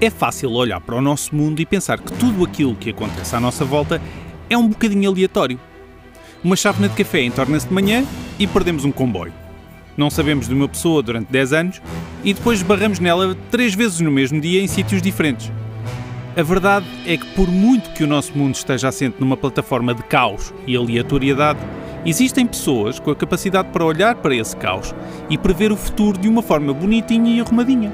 É 0.00 0.10
fácil 0.10 0.50
olhar 0.50 0.80
para 0.80 0.96
o 0.96 1.00
nosso 1.00 1.34
mundo 1.34 1.60
e 1.60 1.66
pensar 1.66 1.98
que 1.98 2.12
tudo 2.12 2.44
aquilo 2.44 2.74
que 2.74 2.90
acontece 2.90 3.34
à 3.36 3.40
nossa 3.40 3.64
volta 3.64 4.02
é 4.50 4.58
um 4.58 4.68
bocadinho 4.68 5.08
aleatório. 5.08 5.58
Uma 6.42 6.56
chávena 6.56 6.88
de 6.88 6.96
café 6.96 7.22
entorna-se 7.22 7.68
de 7.68 7.72
manhã 7.72 8.04
e 8.38 8.46
perdemos 8.46 8.84
um 8.84 8.92
comboio. 8.92 9.32
Não 9.96 10.10
sabemos 10.10 10.48
de 10.48 10.54
uma 10.54 10.68
pessoa 10.68 11.02
durante 11.02 11.30
10 11.30 11.52
anos 11.52 11.82
e 12.24 12.34
depois 12.34 12.60
barramos 12.62 12.98
nela 12.98 13.36
três 13.50 13.74
vezes 13.74 14.00
no 14.00 14.10
mesmo 14.10 14.40
dia 14.40 14.60
em 14.60 14.66
sítios 14.66 15.00
diferentes. 15.00 15.50
A 16.36 16.42
verdade 16.42 16.86
é 17.06 17.16
que, 17.16 17.26
por 17.26 17.46
muito 17.46 17.90
que 17.92 18.02
o 18.02 18.08
nosso 18.08 18.36
mundo 18.36 18.56
esteja 18.56 18.88
assente 18.88 19.16
numa 19.20 19.36
plataforma 19.36 19.94
de 19.94 20.02
caos 20.02 20.52
e 20.66 20.76
aleatoriedade, 20.76 21.60
existem 22.04 22.44
pessoas 22.44 22.98
com 22.98 23.12
a 23.12 23.16
capacidade 23.16 23.68
para 23.68 23.84
olhar 23.84 24.16
para 24.16 24.34
esse 24.34 24.56
caos 24.56 24.92
e 25.30 25.38
prever 25.38 25.70
o 25.70 25.76
futuro 25.76 26.18
de 26.18 26.28
uma 26.28 26.42
forma 26.42 26.74
bonitinha 26.74 27.36
e 27.36 27.40
arrumadinha. 27.40 27.92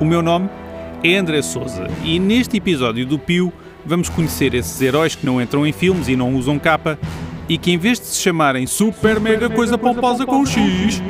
O 0.00 0.04
meu 0.04 0.20
nome 0.20 0.48
é 0.48 0.63
André 1.04 1.42
Souza 1.42 1.86
e 2.02 2.18
neste 2.18 2.56
episódio 2.56 3.04
do 3.04 3.18
Pio 3.18 3.52
vamos 3.84 4.08
conhecer 4.08 4.54
esses 4.54 4.80
heróis 4.80 5.14
que 5.14 5.26
não 5.26 5.40
entram 5.40 5.66
em 5.66 5.72
filmes 5.72 6.08
e 6.08 6.16
não 6.16 6.34
usam 6.34 6.58
capa 6.58 6.98
e 7.46 7.58
que, 7.58 7.70
em 7.70 7.76
vez 7.76 8.00
de 8.00 8.06
se 8.06 8.22
chamarem 8.22 8.66
Super 8.66 9.20
Mega 9.20 9.50
Coisa 9.50 9.76
Pomposa 9.76 10.24
com 10.24 10.46
X, 10.46 11.02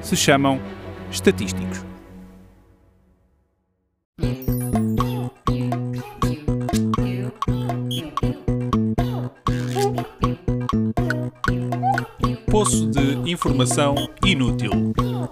se 0.00 0.16
chamam 0.16 0.60
Estatísticos. 1.10 1.84
Poço 12.48 12.86
de 12.86 13.30
Informação 13.32 13.96
Inútil. 14.24 14.70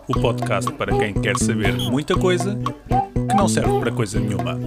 O 0.08 0.20
podcast 0.20 0.72
para 0.72 0.96
quem 0.98 1.14
quer 1.14 1.36
saber 1.36 1.74
muita 1.74 2.16
coisa 2.16 2.58
não 3.38 3.46
serve 3.46 3.78
para 3.78 3.92
coisa 3.92 4.18
nenhuma. 4.18 4.58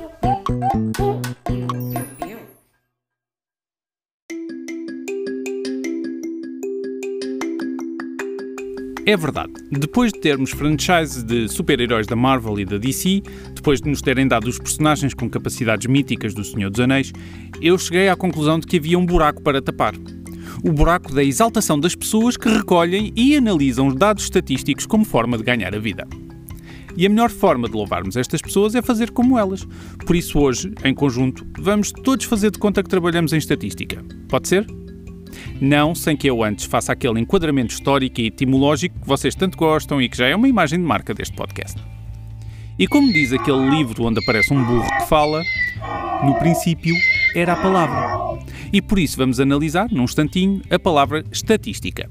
É 9.05 9.18
verdade. 9.18 9.51
Depois 9.71 10.13
de 10.13 10.21
termos 10.21 10.51
franchise 10.51 11.21
de 11.26 11.49
super-heróis 11.49 12.07
da 12.07 12.15
Marvel 12.15 12.57
e 12.62 12.65
da 12.65 12.77
DC, 12.77 13.21
depois 13.54 13.81
de 13.81 13.90
nos 13.90 14.01
terem 14.01 14.26
dado 14.26 14.48
os 14.48 14.57
personagens 14.57 15.13
com 15.13 15.29
capacidades 15.29 15.87
míticas 15.87 16.34
do 16.34 16.43
Senhor 16.46 16.70
dos 16.70 16.79
Anéis, 16.79 17.12
eu 17.62 17.77
cheguei 17.77 18.07
à 18.07 18.15
conclusão 18.15 18.57
de 18.57 18.68
que 18.68 18.77
havia 18.77 18.98
um 18.98 19.05
buraco 19.05 19.41
para 19.41 19.62
tapar. 19.62 19.93
O 20.63 20.71
buraco 20.71 21.13
da 21.13 21.24
exaltação 21.24 21.77
das 21.77 21.93
pessoas 21.93 22.37
que 22.37 22.48
recolhem 22.48 23.12
e 23.18 23.35
analisam 23.35 23.87
os 23.87 23.96
dados 23.96 24.24
estatísticos 24.24 24.85
como 24.85 25.03
forma 25.03 25.37
de 25.37 25.43
ganhar 25.43 25.76
a 25.76 25.79
vida. 25.79 26.07
E 26.95 27.05
a 27.05 27.09
melhor 27.09 27.29
forma 27.29 27.67
de 27.67 27.73
louvarmos 27.73 28.15
estas 28.15 28.41
pessoas 28.41 28.75
é 28.75 28.81
fazer 28.81 29.11
como 29.11 29.37
elas. 29.37 29.67
Por 30.05 30.15
isso, 30.15 30.39
hoje, 30.39 30.73
em 30.84 30.93
conjunto, 30.93 31.45
vamos 31.59 31.91
todos 31.91 32.25
fazer 32.25 32.51
de 32.51 32.59
conta 32.59 32.84
que 32.84 32.89
trabalhamos 32.89 33.34
em 33.34 33.37
estatística. 33.37 34.03
Pode 34.27 34.47
ser? 34.47 34.65
Não 35.59 35.95
sem 35.95 36.17
que 36.17 36.29
eu 36.29 36.43
antes 36.43 36.65
faça 36.65 36.91
aquele 36.91 37.19
enquadramento 37.19 37.73
histórico 37.73 38.19
e 38.19 38.27
etimológico 38.27 38.99
que 38.99 39.07
vocês 39.07 39.35
tanto 39.35 39.57
gostam 39.57 40.01
e 40.01 40.09
que 40.09 40.17
já 40.17 40.27
é 40.27 40.35
uma 40.35 40.47
imagem 40.47 40.79
de 40.79 40.85
marca 40.85 41.13
deste 41.13 41.35
podcast. 41.35 41.79
E 42.77 42.87
como 42.87 43.12
diz 43.12 43.31
aquele 43.31 43.69
livro 43.69 44.03
onde 44.05 44.19
aparece 44.19 44.53
um 44.53 44.63
burro 44.63 44.89
que 44.97 45.07
fala, 45.07 45.43
no 46.23 46.35
princípio 46.35 46.95
era 47.35 47.53
a 47.53 47.55
palavra. 47.55 48.41
E 48.73 48.81
por 48.81 48.97
isso 48.97 49.17
vamos 49.17 49.39
analisar, 49.39 49.89
num 49.91 50.03
instantinho, 50.03 50.62
a 50.69 50.79
palavra 50.79 51.23
estatística. 51.31 52.09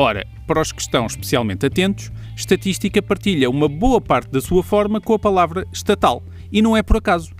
Ora, 0.00 0.24
para 0.46 0.60
os 0.60 0.70
que 0.70 0.80
estão 0.80 1.06
especialmente 1.06 1.66
atentos, 1.66 2.12
estatística 2.36 3.02
partilha 3.02 3.50
uma 3.50 3.68
boa 3.68 4.00
parte 4.00 4.30
da 4.30 4.40
sua 4.40 4.62
forma 4.62 5.00
com 5.00 5.12
a 5.12 5.18
palavra 5.18 5.66
estatal, 5.72 6.22
e 6.52 6.62
não 6.62 6.76
é 6.76 6.84
por 6.84 6.98
acaso. 6.98 7.34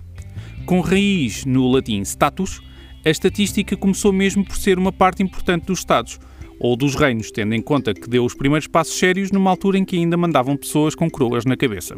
Com 0.65 0.81
raiz 0.81 1.45
no 1.45 1.71
latim 1.71 2.01
status, 2.01 2.59
a 3.05 3.09
estatística 3.09 3.77
começou 3.77 4.11
mesmo 4.11 4.43
por 4.43 4.57
ser 4.57 4.77
uma 4.77 4.91
parte 4.91 5.23
importante 5.23 5.67
dos 5.67 5.79
Estados, 5.79 6.19
ou 6.59 6.75
dos 6.75 6.95
reinos, 6.95 7.31
tendo 7.31 7.55
em 7.55 7.61
conta 7.61 7.93
que 7.93 8.09
deu 8.09 8.25
os 8.25 8.35
primeiros 8.35 8.67
passos 8.67 8.99
sérios 8.99 9.31
numa 9.31 9.49
altura 9.49 9.77
em 9.77 9.85
que 9.85 9.95
ainda 9.95 10.17
mandavam 10.17 10.57
pessoas 10.57 10.93
com 10.93 11.09
coroas 11.09 11.45
na 11.45 11.55
cabeça. 11.55 11.95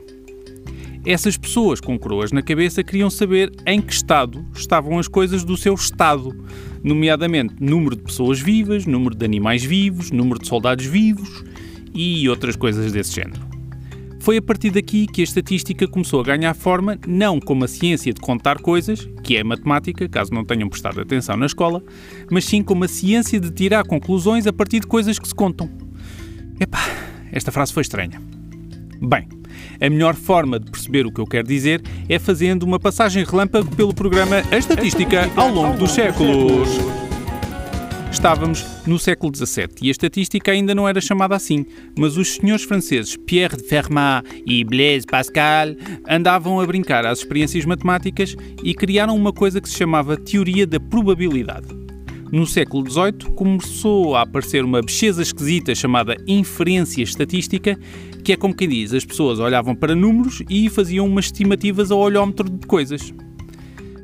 Essas 1.04 1.36
pessoas 1.36 1.82
com 1.82 1.98
coroas 1.98 2.32
na 2.32 2.44
cabeça 2.44 2.84
queriam 2.84 3.10
saber 3.10 3.52
em 3.66 3.82
que 3.82 3.92
estado 3.92 4.46
estavam 4.54 5.00
as 5.00 5.08
coisas 5.08 5.44
do 5.44 5.58
seu 5.58 5.74
estado, 5.74 6.32
nomeadamente 6.84 7.56
número 7.60 7.96
de 7.96 8.04
pessoas 8.04 8.40
vivas, 8.40 8.86
número 8.86 9.16
de 9.16 9.26
animais 9.26 9.64
vivos, 9.64 10.12
número 10.12 10.40
de 10.40 10.48
soldados 10.48 10.86
vivos 10.86 11.44
e 11.92 12.30
outras 12.30 12.56
coisas 12.56 12.92
desse 12.92 13.16
género. 13.16 13.42
Foi 14.20 14.38
a 14.38 14.42
partir 14.42 14.70
daqui 14.70 15.08
que 15.08 15.22
a 15.22 15.24
estatística 15.24 15.88
começou 15.88 16.20
a 16.22 16.24
ganhar 16.24 16.54
forma, 16.54 17.00
não 17.08 17.40
como 17.40 17.66
a 17.66 17.68
ciência 17.68 18.14
de 18.14 18.22
contar 18.22 18.60
coisas, 18.60 19.10
que 19.24 19.36
é 19.36 19.44
matemática, 19.44 20.08
caso 20.08 20.32
não 20.32 20.46
tenham 20.46 20.70
prestado 20.70 21.02
atenção 21.02 21.36
na 21.36 21.48
escola, 21.48 21.84
mas 22.30 22.46
sim 22.46 22.62
como 22.62 22.84
a 22.84 22.88
ciência 22.88 23.40
de 23.40 23.50
tirar 23.50 23.84
conclusões 23.84 24.46
a 24.46 24.54
partir 24.54 24.82
de 24.82 24.86
coisas 24.86 25.18
que 25.18 25.28
se 25.28 25.34
contam. 25.34 25.68
Epá, 26.60 26.78
esta 27.32 27.52
frase 27.52 27.74
foi 27.74 27.82
estranha. 27.82 28.22
Bem, 29.02 29.28
a 29.80 29.90
melhor 29.90 30.16
forma 30.16 30.60
de 30.60 30.70
perceber 30.70 31.06
o 31.06 31.12
que 31.12 31.22
eu 31.22 31.26
quero 31.26 31.48
dizer 31.48 31.82
é 32.10 32.20
fazendo 32.20 32.64
uma 32.64 32.80
passagem 32.80 33.24
relâmpago 33.24 33.76
pelo 33.76 33.94
programa 33.94 34.44
A 34.52 34.58
Estatística 34.58 35.30
ao 35.36 35.50
longo 35.50 35.78
dos 35.78 35.92
séculos. 35.92 36.70
Estávamos 38.12 38.66
no 38.86 39.00
século 39.00 39.32
XVII 39.34 39.70
e 39.82 39.88
a 39.88 39.92
estatística 39.92 40.52
ainda 40.52 40.76
não 40.76 40.88
era 40.88 41.00
chamada 41.00 41.36
assim, 41.36 41.66
mas 41.98 42.18
os 42.18 42.36
senhores 42.36 42.64
franceses 42.64 43.16
Pierre 43.16 43.56
de 43.56 43.64
Fermat 43.64 44.26
e 44.46 44.64
Blaise 44.64 45.08
Pascal 45.08 45.70
andavam 46.08 46.60
a 46.60 46.66
brincar 46.66 47.06
às 47.06 47.20
experiências 47.20 47.66
matemáticas 47.66 48.36
e 48.64 48.76
criaram 48.76 49.16
uma 49.16 49.32
coisa 49.32 49.62
que 49.62 49.70
se 49.70 49.78
chamava 49.78 50.18
teoria 50.18 50.68
da 50.68 50.80
probabilidade. 50.80 51.81
No 52.32 52.48
século 52.48 52.90
XVIII 52.90 53.36
começou 53.36 54.16
a 54.16 54.22
aparecer 54.22 54.64
uma 54.64 54.82
bicheza 54.82 55.22
esquisita 55.22 55.76
chamada 55.76 56.16
inferência 56.26 57.04
estatística, 57.04 57.78
que 58.24 58.32
é 58.32 58.38
como 58.38 58.56
quem 58.56 58.70
diz, 58.70 58.94
as 58.94 59.04
pessoas 59.04 59.38
olhavam 59.38 59.76
para 59.76 59.94
números 59.94 60.42
e 60.50 60.70
faziam 60.70 61.06
umas 61.06 61.26
estimativas 61.26 61.92
ao 61.92 62.00
olhómetro 62.00 62.50
de 62.50 62.66
coisas. 62.66 63.14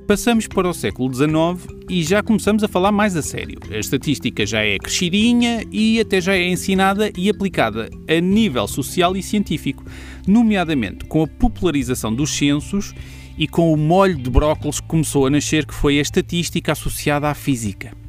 Passamos 0.06 0.46
para 0.46 0.68
o 0.68 0.74
século 0.74 1.14
XIX 1.14 1.74
e 1.90 2.04
já 2.04 2.22
começamos 2.22 2.66
a 2.66 2.68
falar 2.68 2.92
mais 2.92 3.16
a 3.16 3.22
sério. 3.22 3.60
A 3.72 3.78
estatística 3.78 4.46
já 4.46 4.60
é 4.60 4.78
crescidinha 4.78 5.64
e 5.72 5.98
até 5.98 6.20
já 6.20 6.36
é 6.36 6.50
ensinada 6.50 7.10
e 7.18 7.30
aplicada 7.30 7.90
a 8.10 8.20
nível 8.20 8.68
social 8.68 9.16
e 9.16 9.24
científico, 9.24 9.86
nomeadamente 10.28 11.06
com 11.06 11.24
a 11.24 11.28
popularização 11.28 12.14
dos 12.14 12.32
censos 12.32 12.94
e 13.38 13.48
com 13.48 13.72
o 13.72 13.78
molho 13.78 14.18
de 14.18 14.30
brócolis 14.30 14.82
que 14.82 14.88
começou 14.88 15.28
a 15.28 15.30
nascer, 15.30 15.66
que 15.66 15.74
foi 15.74 15.98
a 15.98 16.02
estatística 16.02 16.74
associada 16.74 17.30
à 17.30 17.34
física. 17.34 18.07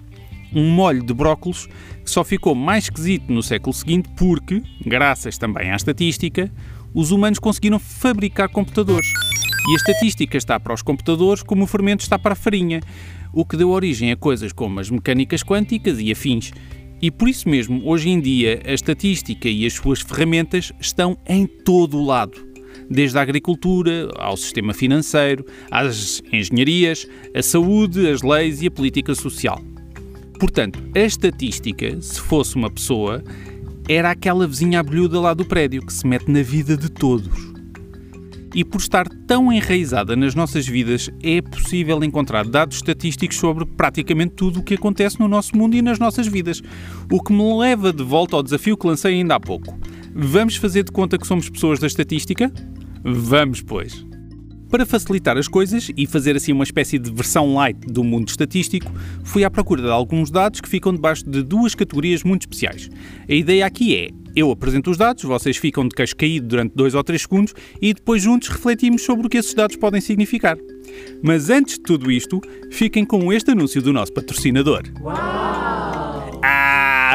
Um 0.54 0.70
molho 0.70 1.03
de 1.03 1.12
brócolis 1.12 1.66
que 2.04 2.10
só 2.10 2.25
ficou 2.25 2.54
mais 2.54 2.84
esquisito 2.84 3.32
no 3.32 3.42
século 3.42 3.75
seguinte 3.75 4.09
porque, 4.16 4.62
graças 4.84 5.36
também 5.36 5.70
à 5.70 5.76
estatística, 5.76 6.50
os 6.94 7.10
humanos 7.10 7.38
conseguiram 7.38 7.78
fabricar 7.78 8.48
computadores. 8.48 9.09
E 9.69 9.72
a 9.72 9.76
estatística 9.76 10.36
está 10.38 10.59
para 10.59 10.72
os 10.72 10.81
computadores 10.81 11.42
como 11.42 11.64
o 11.64 11.66
fermento 11.66 12.03
está 12.03 12.19
para 12.19 12.32
a 12.32 12.36
farinha, 12.36 12.81
o 13.32 13.44
que 13.44 13.56
deu 13.56 13.70
origem 13.70 14.10
a 14.10 14.16
coisas 14.16 14.53
como 14.53 14.81
as 14.81 14.91
mecânicas 14.91 15.42
quânticas 15.42 15.98
e 16.00 16.10
afins. 16.10 16.53
E 17.00 17.10
por 17.10 17.28
isso 17.28 17.48
mesmo, 17.48 17.82
hoje 17.84 18.09
em 18.09 18.20
dia, 18.20 18.62
a 18.65 18.72
estatística 18.72 19.48
e 19.48 19.66
as 19.66 19.75
suas 19.75 20.00
ferramentas 20.00 20.72
estão 20.80 21.19
em 21.26 21.47
todo 21.47 21.98
o 21.98 22.04
lado. 22.04 22.48
Desde 22.91 23.19
a 23.19 23.22
agricultura, 23.22 24.09
ao 24.16 24.36
sistema 24.36 24.72
financeiro, 24.72 25.44
às 25.70 26.22
engenharias, 26.32 27.06
a 27.34 27.42
saúde, 27.42 28.09
as 28.09 28.22
leis 28.22 28.62
e 28.62 28.66
a 28.66 28.70
política 28.70 29.15
social. 29.15 29.60
Portanto, 30.38 30.78
a 30.94 31.00
estatística, 31.00 32.00
se 32.00 32.21
fosse 32.21 32.56
uma 32.56 32.71
pessoa, 32.71 33.22
era 33.88 34.10
aquela 34.10 34.47
vizinha 34.47 34.81
abelhuda 34.81 35.21
lá 35.21 35.34
do 35.34 35.44
prédio 35.44 35.84
que 35.84 35.93
se 35.93 36.06
mete 36.06 36.31
na 36.31 36.43
vida 36.43 36.76
de 36.76 36.88
todos 36.88 37.59
e 38.54 38.65
por 38.65 38.81
estar 38.81 39.06
tão 39.27 39.53
enraizada 39.53 40.16
nas 40.16 40.34
nossas 40.34 40.66
vidas, 40.66 41.10
é 41.22 41.41
possível 41.41 42.03
encontrar 42.03 42.47
dados 42.47 42.77
estatísticos 42.77 43.36
sobre 43.36 43.65
praticamente 43.65 44.34
tudo 44.34 44.60
o 44.60 44.62
que 44.62 44.74
acontece 44.74 45.21
no 45.21 45.28
nosso 45.28 45.57
mundo 45.57 45.77
e 45.77 45.83
nas 45.83 45.98
nossas 45.98 46.27
vidas. 46.27 46.62
O 47.10 47.22
que 47.22 47.33
me 47.33 47.59
leva 47.59 47.92
de 47.92 48.03
volta 48.03 48.36
ao 48.36 48.42
desafio 48.42 48.77
que 48.77 48.86
lancei 48.86 49.15
ainda 49.15 49.34
há 49.34 49.41
pouco. 49.41 49.78
Vamos 50.15 50.57
fazer 50.57 50.83
de 50.83 50.92
conta 50.92 51.18
que 51.18 51.27
somos 51.27 51.48
pessoas 51.48 51.78
da 51.78 51.86
estatística? 51.86 52.53
Vamos, 53.04 53.62
pois. 53.62 54.08
Para 54.70 54.84
facilitar 54.84 55.38
as 55.38 55.48
coisas 55.48 55.91
e 55.97 56.06
fazer 56.06 56.36
assim 56.36 56.53
uma 56.53 56.65
espécie 56.65 56.98
de 56.98 57.10
versão 57.10 57.54
light 57.54 57.78
do 57.86 58.04
mundo 58.04 58.28
estatístico, 58.28 58.92
fui 59.24 59.42
à 59.42 59.50
procura 59.50 59.82
de 59.82 59.91
alguns 59.91 60.30
dados 60.30 60.60
que 60.60 60.68
ficam 60.68 60.92
debaixo 60.92 61.28
de 61.28 61.42
duas 61.42 61.74
categorias 61.74 62.22
muito 62.22 62.42
especiais. 62.42 62.91
A 63.28 63.32
ideia 63.32 63.65
aqui 63.65 63.97
é 63.97 64.10
eu 64.36 64.50
apresento 64.50 64.91
os 64.91 64.97
dados, 64.97 65.24
vocês 65.24 65.56
ficam 65.56 65.88
de 65.88 65.97
queixo 65.97 66.15
caído 66.15 66.47
durante 66.47 66.74
2 66.76 66.94
ou 66.94 67.03
3 67.03 67.20
segundos 67.20 67.54
e 67.80 67.92
depois 67.92 68.22
juntos 68.22 68.48
refletimos 68.48 69.03
sobre 69.03 69.26
o 69.26 69.30
que 69.30 69.38
esses 69.38 69.54
dados 69.54 69.76
podem 69.76 70.00
significar. 70.00 70.56
Mas 71.22 71.50
antes 71.50 71.74
de 71.74 71.82
tudo 71.82 72.10
isto, 72.10 72.41
fiquem 72.71 73.04
com 73.04 73.32
este 73.32 73.50
anúncio 73.50 73.82
do 73.82 73.92
nosso 73.92 74.12
patrocinador. 74.12 74.82
Uau! 75.00 76.08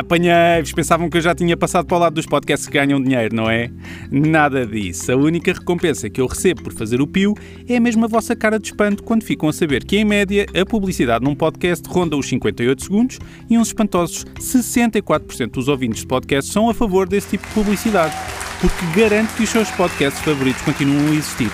Apanhei-vos! 0.03 0.73
Pensavam 0.73 1.09
que 1.09 1.15
eu 1.15 1.21
já 1.21 1.33
tinha 1.33 1.55
passado 1.55 1.85
para 1.85 1.95
o 1.95 1.99
lado 1.99 2.15
dos 2.15 2.25
podcasts 2.25 2.67
que 2.67 2.73
ganham 2.73 3.01
dinheiro, 3.01 3.33
não 3.33 3.49
é? 3.49 3.71
Nada 4.11 4.65
disso. 4.65 5.13
A 5.13 5.15
única 5.15 5.53
recompensa 5.53 6.09
que 6.09 6.19
eu 6.19 6.27
recebo 6.27 6.61
por 6.61 6.73
fazer 6.73 7.01
o 7.01 7.07
pio 7.07 7.33
é 7.69 7.79
mesmo 7.79 8.03
a 8.03 8.07
vossa 8.09 8.35
cara 8.35 8.59
de 8.59 8.67
espanto 8.67 9.01
quando 9.01 9.23
ficam 9.23 9.47
a 9.47 9.53
saber 9.53 9.85
que, 9.85 9.95
em 9.95 10.03
média, 10.03 10.45
a 10.53 10.65
publicidade 10.65 11.23
num 11.23 11.33
podcast 11.33 11.87
ronda 11.87 12.17
os 12.17 12.27
58 12.27 12.83
segundos 12.83 13.19
e 13.49 13.57
uns 13.57 13.69
espantosos 13.69 14.25
64% 14.39 15.51
dos 15.51 15.69
ouvintes 15.69 16.01
de 16.01 16.07
podcast 16.07 16.51
são 16.51 16.69
a 16.69 16.73
favor 16.73 17.07
desse 17.07 17.29
tipo 17.29 17.47
de 17.47 17.53
publicidade. 17.53 18.13
Porque 18.59 18.99
garanto 18.99 19.33
que 19.35 19.43
os 19.43 19.49
seus 19.49 19.71
podcasts 19.71 20.21
favoritos 20.21 20.61
continuam 20.63 21.11
a 21.11 21.15
existir. 21.15 21.49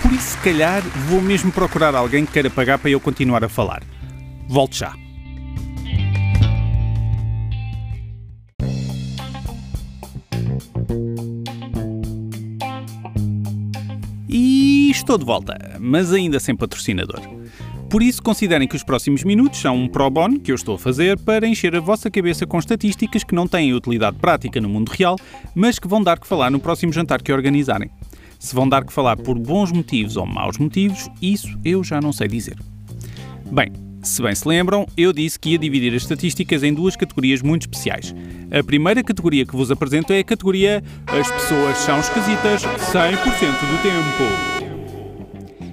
Por 0.00 0.12
isso, 0.12 0.30
se 0.30 0.38
calhar, 0.38 0.82
vou 1.08 1.20
mesmo 1.20 1.50
procurar 1.50 1.96
alguém 1.96 2.24
que 2.24 2.32
queira 2.32 2.48
pagar 2.48 2.78
para 2.78 2.90
eu 2.90 3.00
continuar 3.00 3.42
a 3.42 3.48
falar. 3.48 3.82
Volte 4.48 4.78
já. 4.78 5.07
E 14.28 14.90
estou 14.90 15.16
de 15.16 15.24
volta, 15.24 15.56
mas 15.80 16.12
ainda 16.12 16.38
sem 16.38 16.54
patrocinador. 16.54 17.20
Por 17.88 18.02
isso, 18.02 18.22
considerem 18.22 18.68
que 18.68 18.76
os 18.76 18.84
próximos 18.84 19.24
minutos 19.24 19.60
são 19.60 19.74
um 19.74 19.88
pro 19.88 20.10
bono 20.10 20.38
que 20.38 20.52
eu 20.52 20.54
estou 20.54 20.74
a 20.74 20.78
fazer 20.78 21.18
para 21.18 21.48
encher 21.48 21.74
a 21.74 21.80
vossa 21.80 22.10
cabeça 22.10 22.46
com 22.46 22.58
estatísticas 22.58 23.24
que 23.24 23.34
não 23.34 23.48
têm 23.48 23.72
utilidade 23.72 24.18
prática 24.18 24.60
no 24.60 24.68
mundo 24.68 24.90
real, 24.90 25.16
mas 25.54 25.78
que 25.78 25.88
vão 25.88 26.02
dar 26.02 26.20
que 26.20 26.26
falar 26.26 26.50
no 26.50 26.60
próximo 26.60 26.92
jantar 26.92 27.22
que 27.22 27.32
organizarem. 27.32 27.90
Se 28.38 28.54
vão 28.54 28.68
dar 28.68 28.84
que 28.84 28.92
falar 28.92 29.16
por 29.16 29.38
bons 29.38 29.72
motivos 29.72 30.18
ou 30.18 30.26
maus 30.26 30.58
motivos, 30.58 31.08
isso 31.22 31.58
eu 31.64 31.82
já 31.82 31.98
não 31.98 32.12
sei 32.12 32.28
dizer. 32.28 32.58
Bem, 33.50 33.72
se 34.02 34.22
bem 34.22 34.34
se 34.34 34.48
lembram, 34.48 34.86
eu 34.96 35.12
disse 35.12 35.38
que 35.38 35.50
ia 35.50 35.58
dividir 35.58 35.94
as 35.94 36.02
estatísticas 36.02 36.62
em 36.62 36.72
duas 36.72 36.94
categorias 36.96 37.42
muito 37.42 37.62
especiais. 37.62 38.14
A 38.50 38.62
primeira 38.62 39.02
categoria 39.02 39.44
que 39.44 39.56
vos 39.56 39.70
apresento 39.70 40.12
é 40.12 40.20
a 40.20 40.24
categoria 40.24 40.82
As 41.06 41.30
pessoas 41.30 41.76
são 41.78 41.98
esquisitas 41.98 42.62
100% 42.62 42.66
do 43.00 43.82
tempo. 43.82 44.68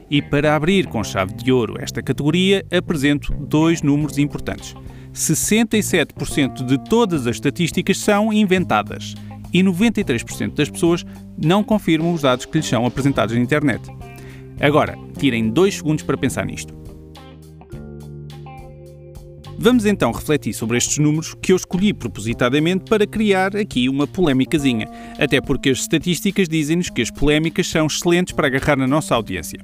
E 0.10 0.22
para 0.22 0.56
abrir 0.56 0.88
com 0.88 1.04
chave 1.04 1.34
de 1.34 1.52
ouro 1.52 1.76
esta 1.80 2.02
categoria, 2.02 2.66
apresento 2.72 3.34
dois 3.34 3.82
números 3.82 4.18
importantes. 4.18 4.76
67% 5.14 6.66
de 6.66 6.78
todas 6.90 7.26
as 7.28 7.38
estatísticas 7.38 7.98
são 7.98 8.34
inventadas 8.34 9.16
e 9.54 9.64
93% 9.64 10.54
das 10.54 10.70
pessoas 10.70 11.06
não 11.42 11.64
confirmam 11.64 12.14
os 12.14 12.22
dados 12.22 12.46
que 12.46 12.58
lhes 12.58 12.68
são 12.68 12.86
apresentados 12.86 13.36
na 13.36 13.42
internet. 13.42 13.82
Agora, 14.60 14.98
tirem 15.18 15.50
dois 15.50 15.76
segundos 15.76 16.04
para 16.04 16.18
pensar 16.18 16.46
nisto. 16.46 16.85
Vamos 19.58 19.86
então 19.86 20.12
refletir 20.12 20.54
sobre 20.54 20.78
estes 20.78 20.98
números 20.98 21.34
que 21.42 21.54
eu 21.54 21.56
escolhi 21.56 21.94
propositadamente 21.94 22.86
para 22.90 23.08
criar 23.08 23.56
aqui 23.56 23.88
uma 23.88 24.06
polémicazinha, 24.06 24.88
até 25.18 25.40
porque 25.40 25.70
as 25.70 25.80
estatísticas 25.80 26.50
dizem-nos 26.50 26.90
que 26.90 27.02
as 27.02 27.10
polémicas 27.10 27.68
são 27.68 27.88
excelentes 27.88 28.34
para 28.34 28.48
agarrar 28.48 28.78
na 28.78 28.86
nossa 28.86 29.16
audiência. 29.16 29.60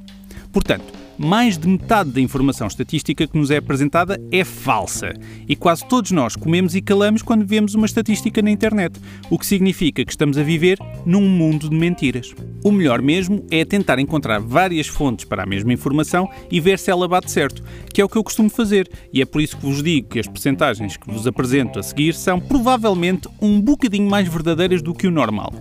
Portanto, 0.52 1.01
mais 1.18 1.58
de 1.58 1.68
metade 1.68 2.12
da 2.12 2.22
informação 2.22 2.68
estatística 2.68 3.28
que 3.28 3.38
nos 3.38 3.52
é 3.52 3.58
apresentada 3.58 4.20
é 4.32 4.44
falsa. 4.44 5.14
E 5.48 5.56
quase 5.56 5.86
todos 5.88 6.12
nós 6.12 6.36
comemos 6.36 6.76
e 6.76 6.82
calamos 6.82 7.22
quando 7.22 7.46
vemos 7.46 7.76
uma 7.76 7.86
estatística 7.86 8.42
na 8.42 8.52
internet, 8.52 9.00
o 9.30 9.38
que 9.38 9.46
significa 9.46 10.04
que 10.04 10.12
estamos 10.12 10.38
a 10.38 10.44
viver 10.44 10.78
num 11.06 11.28
mundo 11.28 11.70
de 11.70 11.76
mentiras. 11.76 12.34
O 12.64 12.72
melhor 12.72 13.02
mesmo 13.02 13.46
é 13.50 13.66
tentar 13.66 14.00
encontrar 14.00 14.40
várias 14.40 14.88
fontes 14.88 15.26
para 15.26 15.44
a 15.44 15.46
mesma 15.46 15.74
informação 15.74 16.30
e 16.52 16.60
ver 16.60 16.78
se 16.78 16.92
ela 16.92 17.08
bate 17.08 17.32
certo, 17.32 17.64
que 17.94 18.02
é 18.02 18.06
o 18.06 18.10
que 18.10 18.18
eu 18.18 18.24
costumo 18.24 18.50
fazer, 18.50 18.90
e 19.12 19.22
é 19.22 19.26
por 19.26 19.42
isso 19.42 19.58
que 19.58 19.66
vos 19.66 19.82
digo 19.82 20.10
que 20.10 20.20
as 20.20 20.28
percentagens 20.28 20.98
que 20.98 21.12
vos 21.12 21.26
apresento 21.26 21.80
a 21.80 21.84
seguir 21.84 22.14
são 22.14 22.40
provavelmente 22.40 23.28
um 23.42 23.60
bocadinho 23.60 24.10
mais 24.10 24.28
verdadeiras 24.28 24.82
do 24.82 24.94
que 24.94 25.08
o 25.08 25.12
normal. 25.12 25.52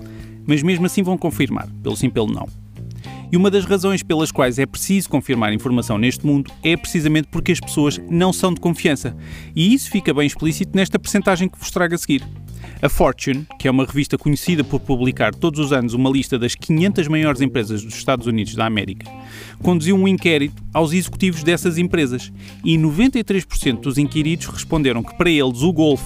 Mas 0.46 0.62
mesmo 0.62 0.86
assim 0.86 1.02
vão 1.02 1.16
confirmar, 1.16 1.68
pelo 1.82 1.96
sim 1.96 2.10
pelo 2.10 2.26
não. 2.26 2.59
E 3.32 3.36
uma 3.36 3.48
das 3.48 3.64
razões 3.64 4.02
pelas 4.02 4.32
quais 4.32 4.58
é 4.58 4.66
preciso 4.66 5.08
confirmar 5.08 5.52
informação 5.52 5.96
neste 5.96 6.26
mundo 6.26 6.50
é 6.64 6.76
precisamente 6.76 7.28
porque 7.30 7.52
as 7.52 7.60
pessoas 7.60 8.00
não 8.10 8.32
são 8.32 8.52
de 8.52 8.60
confiança. 8.60 9.16
E 9.54 9.72
isso 9.72 9.88
fica 9.88 10.12
bem 10.12 10.26
explícito 10.26 10.72
nesta 10.74 10.98
percentagem 10.98 11.48
que 11.48 11.56
vos 11.56 11.70
trago 11.70 11.94
a 11.94 11.98
seguir. 11.98 12.24
A 12.82 12.88
Fortune, 12.88 13.46
que 13.58 13.68
é 13.68 13.70
uma 13.70 13.84
revista 13.84 14.18
conhecida 14.18 14.64
por 14.64 14.80
publicar 14.80 15.32
todos 15.32 15.60
os 15.60 15.72
anos 15.72 15.94
uma 15.94 16.10
lista 16.10 16.38
das 16.38 16.56
500 16.56 17.06
maiores 17.06 17.40
empresas 17.40 17.84
dos 17.84 17.94
Estados 17.94 18.26
Unidos 18.26 18.56
da 18.56 18.66
América, 18.66 19.08
conduziu 19.62 19.96
um 19.96 20.08
inquérito 20.08 20.60
aos 20.74 20.92
executivos 20.92 21.44
dessas 21.44 21.78
empresas 21.78 22.32
e 22.64 22.76
93% 22.76 23.80
dos 23.80 23.96
inquiridos 23.96 24.46
responderam 24.46 25.02
que 25.04 25.14
para 25.14 25.30
eles 25.30 25.62
o 25.62 25.72
golfe, 25.72 26.04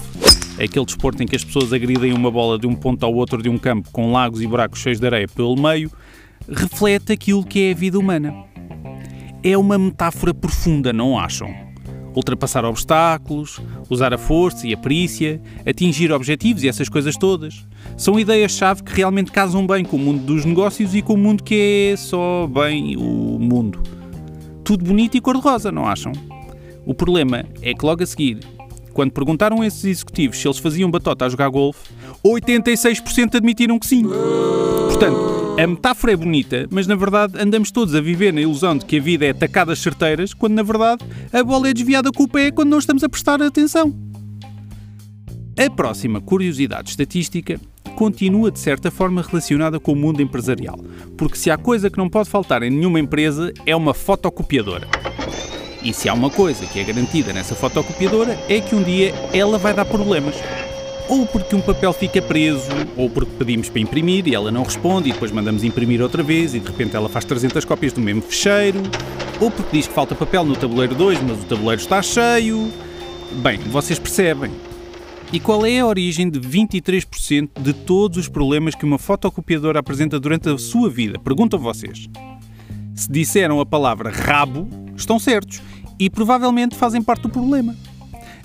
aquele 0.63 0.85
desporto 0.85 1.23
em 1.23 1.25
que 1.25 1.35
as 1.35 1.43
pessoas 1.43 1.73
agridem 1.73 2.13
uma 2.13 2.29
bola 2.29 2.59
de 2.59 2.67
um 2.67 2.75
ponto 2.75 3.03
ao 3.03 3.13
outro 3.13 3.41
de 3.41 3.49
um 3.49 3.57
campo 3.57 3.89
com 3.91 4.11
lagos 4.11 4.41
e 4.41 4.47
buracos 4.47 4.79
cheios 4.79 4.99
de 4.99 5.05
areia 5.07 5.27
pelo 5.27 5.55
meio, 5.55 5.89
reflete 6.49 7.11
aquilo 7.11 7.43
que 7.43 7.67
é 7.67 7.71
a 7.71 7.75
vida 7.75 7.99
humana. 7.99 8.33
É 9.43 9.57
uma 9.57 9.77
metáfora 9.77 10.33
profunda, 10.33 10.91
não 10.91 11.19
acham? 11.19 11.53
Ultrapassar 12.15 12.63
obstáculos, 12.63 13.61
usar 13.89 14.13
a 14.13 14.17
força 14.17 14.65
e 14.65 14.73
a 14.73 14.77
perícia, 14.77 15.41
atingir 15.65 16.11
objetivos 16.11 16.63
e 16.63 16.69
essas 16.69 16.87
coisas 16.87 17.17
todas. 17.17 17.65
São 17.97 18.19
ideias-chave 18.19 18.83
que 18.83 18.93
realmente 18.93 19.31
casam 19.31 19.67
bem 19.67 19.83
com 19.83 19.97
o 19.97 19.99
mundo 19.99 20.23
dos 20.23 20.45
negócios 20.45 20.95
e 20.95 21.01
com 21.01 21.13
o 21.13 21.17
mundo 21.17 21.43
que 21.43 21.91
é 21.91 21.97
só 21.97 22.47
bem 22.47 22.95
o 22.95 23.37
mundo. 23.39 23.83
Tudo 24.63 24.85
bonito 24.85 25.15
e 25.15 25.21
cor-de-rosa, 25.21 25.71
não 25.71 25.85
acham? 25.85 26.11
O 26.85 26.93
problema 26.93 27.45
é 27.61 27.73
que 27.73 27.85
logo 27.85 28.01
a 28.01 28.05
seguir, 28.05 28.39
quando 28.93 29.11
perguntaram 29.11 29.61
a 29.61 29.67
esses 29.67 29.83
executivos 29.83 30.39
se 30.39 30.47
eles 30.47 30.57
faziam 30.57 30.89
batota 30.89 31.25
a 31.25 31.29
jogar 31.29 31.49
golfe, 31.49 31.89
86% 32.23 33.35
admitiram 33.35 33.77
que 33.77 33.85
sim. 33.85 34.03
Portanto, 34.87 35.44
a 35.57 35.67
metáfora 35.67 36.11
é 36.11 36.15
bonita, 36.17 36.67
mas 36.69 36.85
na 36.85 36.95
verdade 36.95 37.39
andamos 37.39 37.71
todos 37.71 37.95
a 37.95 38.01
viver 38.01 38.33
na 38.33 38.41
ilusão 38.41 38.77
de 38.77 38.85
que 38.85 38.97
a 38.97 39.01
vida 39.01 39.25
é 39.25 39.29
atacadas 39.29 39.79
certeiras, 39.79 40.33
quando 40.33 40.53
na 40.53 40.63
verdade 40.63 41.05
a 41.31 41.43
bola 41.43 41.69
é 41.69 41.73
desviada 41.73 42.11
com 42.11 42.23
o 42.23 42.27
pé 42.27 42.51
quando 42.51 42.71
não 42.71 42.77
estamos 42.77 43.03
a 43.03 43.09
prestar 43.09 43.41
atenção. 43.41 43.95
A 45.57 45.69
próxima 45.69 46.19
curiosidade 46.19 46.89
estatística 46.89 47.57
continua 47.95 48.51
de 48.51 48.59
certa 48.59 48.91
forma 48.91 49.21
relacionada 49.21 49.79
com 49.79 49.93
o 49.93 49.95
mundo 49.95 50.21
empresarial, 50.21 50.77
porque 51.17 51.37
se 51.37 51.49
há 51.49 51.57
coisa 51.57 51.89
que 51.89 51.97
não 51.97 52.09
pode 52.09 52.29
faltar 52.29 52.61
em 52.61 52.69
nenhuma 52.69 52.99
empresa 52.99 53.53
é 53.65 53.73
uma 53.73 53.93
fotocopiadora. 53.93 54.87
E 55.81 55.93
se 55.93 56.09
há 56.09 56.13
uma 56.13 56.29
coisa 56.29 56.65
que 56.65 56.79
é 56.79 56.83
garantida 56.83 57.31
nessa 57.31 57.55
fotocopiadora 57.55 58.37
é 58.49 58.59
que 58.59 58.75
um 58.75 58.83
dia 58.83 59.13
ela 59.31 59.57
vai 59.57 59.73
dar 59.73 59.85
problemas 59.85 60.35
ou 61.07 61.25
porque 61.25 61.55
um 61.55 61.61
papel 61.61 61.93
fica 61.93 62.21
preso, 62.21 62.69
ou 62.97 63.09
porque 63.09 63.31
pedimos 63.37 63.69
para 63.69 63.81
imprimir 63.81 64.27
e 64.27 64.35
ela 64.35 64.51
não 64.51 64.63
responde 64.63 65.09
e 65.09 65.13
depois 65.13 65.31
mandamos 65.31 65.63
imprimir 65.63 66.01
outra 66.01 66.23
vez 66.23 66.53
e 66.53 66.59
de 66.59 66.67
repente 66.67 66.95
ela 66.95 67.09
faz 67.09 67.25
300 67.25 67.63
cópias 67.65 67.93
do 67.93 68.01
mesmo 68.01 68.21
fecheiro, 68.21 68.81
ou 69.39 69.51
porque 69.51 69.77
diz 69.77 69.87
que 69.87 69.93
falta 69.93 70.15
papel 70.15 70.43
no 70.43 70.55
tabuleiro 70.55 70.95
2, 70.95 71.21
mas 71.21 71.43
o 71.43 71.45
tabuleiro 71.45 71.81
está 71.81 72.01
cheio. 72.01 72.71
Bem, 73.43 73.59
vocês 73.59 73.99
percebem. 73.99 74.51
E 75.33 75.39
qual 75.39 75.65
é 75.65 75.79
a 75.79 75.85
origem 75.85 76.29
de 76.29 76.39
23% 76.39 77.49
de 77.59 77.73
todos 77.73 78.17
os 78.17 78.29
problemas 78.29 78.75
que 78.75 78.85
uma 78.85 78.97
fotocopiadora 78.97 79.79
apresenta 79.79 80.19
durante 80.19 80.49
a 80.49 80.57
sua 80.57 80.89
vida? 80.89 81.19
Pergunto 81.19 81.55
a 81.55 81.59
vocês. 81.59 82.07
Se 82.95 83.11
disseram 83.11 83.59
a 83.59 83.65
palavra 83.65 84.09
rabo, 84.09 84.69
estão 84.95 85.19
certos 85.19 85.61
e 85.99 86.09
provavelmente 86.09 86.75
fazem 86.75 87.01
parte 87.01 87.23
do 87.23 87.29
problema. 87.29 87.75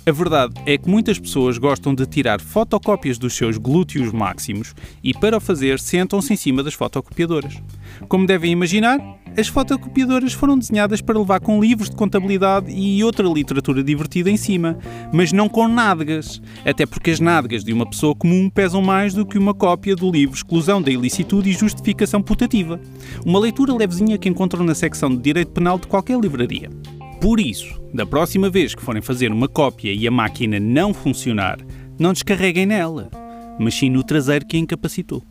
A 0.03 0.11
verdade 0.11 0.55
é 0.65 0.79
que 0.79 0.89
muitas 0.89 1.19
pessoas 1.19 1.59
gostam 1.59 1.93
de 1.93 2.07
tirar 2.07 2.41
fotocópias 2.41 3.19
dos 3.19 3.35
seus 3.35 3.59
glúteos 3.59 4.11
máximos 4.11 4.73
e, 5.03 5.13
para 5.13 5.37
o 5.37 5.39
fazer, 5.39 5.79
sentam-se 5.79 6.33
em 6.33 6.35
cima 6.35 6.63
das 6.63 6.73
fotocopiadoras. 6.73 7.61
Como 8.07 8.25
devem 8.25 8.51
imaginar, 8.51 8.99
as 9.37 9.47
fotocopiadoras 9.47 10.33
foram 10.33 10.57
desenhadas 10.57 11.01
para 11.01 11.19
levar 11.19 11.39
com 11.39 11.61
livros 11.61 11.87
de 11.87 11.95
contabilidade 11.95 12.71
e 12.71 13.03
outra 13.03 13.27
literatura 13.27 13.83
divertida 13.83 14.31
em 14.31 14.37
cima, 14.37 14.75
mas 15.13 15.31
não 15.31 15.47
com 15.47 15.67
nádegas, 15.67 16.41
até 16.65 16.83
porque 16.87 17.11
as 17.11 17.19
nádegas 17.19 17.63
de 17.63 17.71
uma 17.71 17.87
pessoa 17.87 18.15
comum 18.15 18.49
pesam 18.49 18.81
mais 18.81 19.13
do 19.13 19.23
que 19.23 19.37
uma 19.37 19.53
cópia 19.53 19.95
do 19.95 20.09
livro 20.09 20.35
Exclusão 20.35 20.81
da 20.81 20.89
Ilicitude 20.89 21.51
e 21.51 21.53
Justificação 21.53 22.23
Putativa, 22.23 22.81
uma 23.23 23.39
leitura 23.39 23.71
levezinha 23.71 24.17
que 24.17 24.27
encontram 24.27 24.65
na 24.65 24.73
secção 24.73 25.11
de 25.11 25.21
Direito 25.21 25.51
Penal 25.51 25.77
de 25.77 25.85
qualquer 25.85 26.19
livraria. 26.19 26.71
Por 27.21 27.39
isso, 27.39 27.79
da 27.93 28.03
próxima 28.03 28.49
vez 28.49 28.73
que 28.73 28.81
forem 28.81 28.99
fazer 28.99 29.31
uma 29.31 29.47
cópia 29.47 29.93
e 29.93 30.07
a 30.07 30.11
máquina 30.11 30.59
não 30.59 30.91
funcionar, 30.91 31.59
não 31.99 32.13
descarreguem 32.13 32.65
nela, 32.65 33.11
mas 33.59 33.75
sim 33.75 33.91
no 33.91 34.03
traseiro 34.03 34.43
que 34.43 34.57
a 34.57 34.59
incapacitou. 34.59 35.21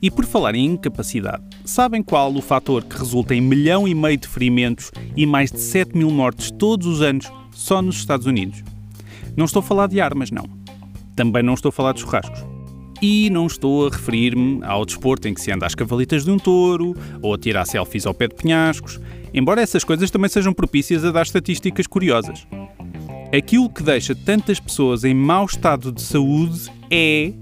E 0.00 0.08
por 0.08 0.24
falar 0.24 0.54
em 0.54 0.64
incapacidade, 0.64 1.42
sabem 1.64 2.00
qual 2.00 2.32
o 2.32 2.40
fator 2.40 2.84
que 2.84 2.96
resulta 2.96 3.34
em 3.34 3.40
milhão 3.40 3.88
e 3.88 3.94
meio 3.94 4.18
de 4.18 4.28
ferimentos 4.28 4.92
e 5.16 5.26
mais 5.26 5.50
de 5.50 5.58
7 5.58 5.98
mil 5.98 6.12
mortes 6.12 6.52
todos 6.52 6.86
os 6.86 7.02
anos 7.02 7.28
só 7.50 7.82
nos 7.82 7.96
Estados 7.96 8.26
Unidos? 8.26 8.62
Não 9.36 9.46
estou 9.46 9.58
a 9.58 9.64
falar 9.64 9.88
de 9.88 10.00
armas, 10.00 10.30
não. 10.30 10.44
Também 11.16 11.42
não 11.42 11.54
estou 11.54 11.70
a 11.70 11.72
falar 11.72 11.92
de 11.92 12.02
churrascos. 12.02 12.55
E 13.08 13.30
não 13.30 13.46
estou 13.46 13.86
a 13.86 13.90
referir-me 13.90 14.58
ao 14.64 14.84
desporto 14.84 15.28
em 15.28 15.32
que 15.32 15.40
se 15.40 15.52
anda 15.52 15.64
às 15.64 15.76
cavalitas 15.76 16.24
de 16.24 16.30
um 16.32 16.40
touro 16.40 16.92
ou 17.22 17.32
a 17.32 17.38
tirar 17.38 17.64
selfies 17.64 18.04
ao 18.04 18.12
pé 18.12 18.26
de 18.26 18.34
penhascos, 18.34 19.00
embora 19.32 19.60
essas 19.60 19.84
coisas 19.84 20.10
também 20.10 20.28
sejam 20.28 20.52
propícias 20.52 21.04
a 21.04 21.12
dar 21.12 21.22
estatísticas 21.22 21.86
curiosas. 21.86 22.44
Aquilo 23.32 23.70
que 23.70 23.80
deixa 23.80 24.12
tantas 24.12 24.58
pessoas 24.58 25.04
em 25.04 25.14
mau 25.14 25.44
estado 25.44 25.92
de 25.92 26.02
saúde 26.02 26.68
é 26.90 27.32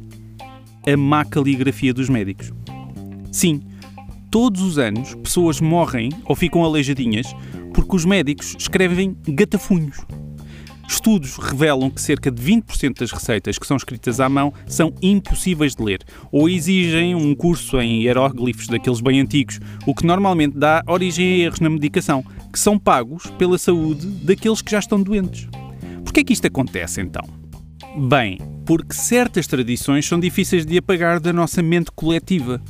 a 0.86 0.98
má 0.98 1.24
caligrafia 1.24 1.94
dos 1.94 2.10
médicos. 2.10 2.52
Sim, 3.32 3.62
todos 4.30 4.60
os 4.60 4.76
anos 4.76 5.14
pessoas 5.14 5.62
morrem 5.62 6.10
ou 6.26 6.36
ficam 6.36 6.62
aleijadinhas 6.62 7.34
porque 7.72 7.96
os 7.96 8.04
médicos 8.04 8.54
escrevem 8.58 9.16
gatafunhos. 9.26 9.96
Estudos 10.88 11.36
revelam 11.36 11.90
que 11.90 12.00
cerca 12.00 12.30
de 12.30 12.42
20% 12.42 12.98
das 13.00 13.10
receitas 13.10 13.58
que 13.58 13.66
são 13.66 13.76
escritas 13.76 14.20
à 14.20 14.28
mão 14.28 14.52
são 14.66 14.92
impossíveis 15.02 15.74
de 15.74 15.82
ler 15.82 16.00
ou 16.30 16.48
exigem 16.48 17.14
um 17.14 17.34
curso 17.34 17.80
em 17.80 18.02
hieróglifos 18.02 18.68
daqueles 18.68 19.00
bem 19.00 19.20
antigos, 19.20 19.60
o 19.86 19.94
que 19.94 20.06
normalmente 20.06 20.56
dá 20.56 20.82
origem 20.86 21.26
a 21.26 21.36
erros 21.46 21.60
na 21.60 21.70
medicação, 21.70 22.24
que 22.52 22.58
são 22.58 22.78
pagos 22.78 23.26
pela 23.38 23.58
saúde 23.58 24.06
daqueles 24.06 24.62
que 24.62 24.70
já 24.70 24.78
estão 24.78 25.02
doentes. 25.02 25.48
Por 26.04 26.12
que 26.12 26.20
é 26.20 26.24
que 26.24 26.32
isto 26.32 26.46
acontece 26.46 27.00
então? 27.00 27.24
Bem, 27.96 28.38
porque 28.66 28.94
certas 28.94 29.46
tradições 29.46 30.06
são 30.06 30.18
difíceis 30.18 30.66
de 30.66 30.78
apagar 30.78 31.20
da 31.20 31.32
nossa 31.32 31.62
mente 31.62 31.90
coletiva. 31.94 32.60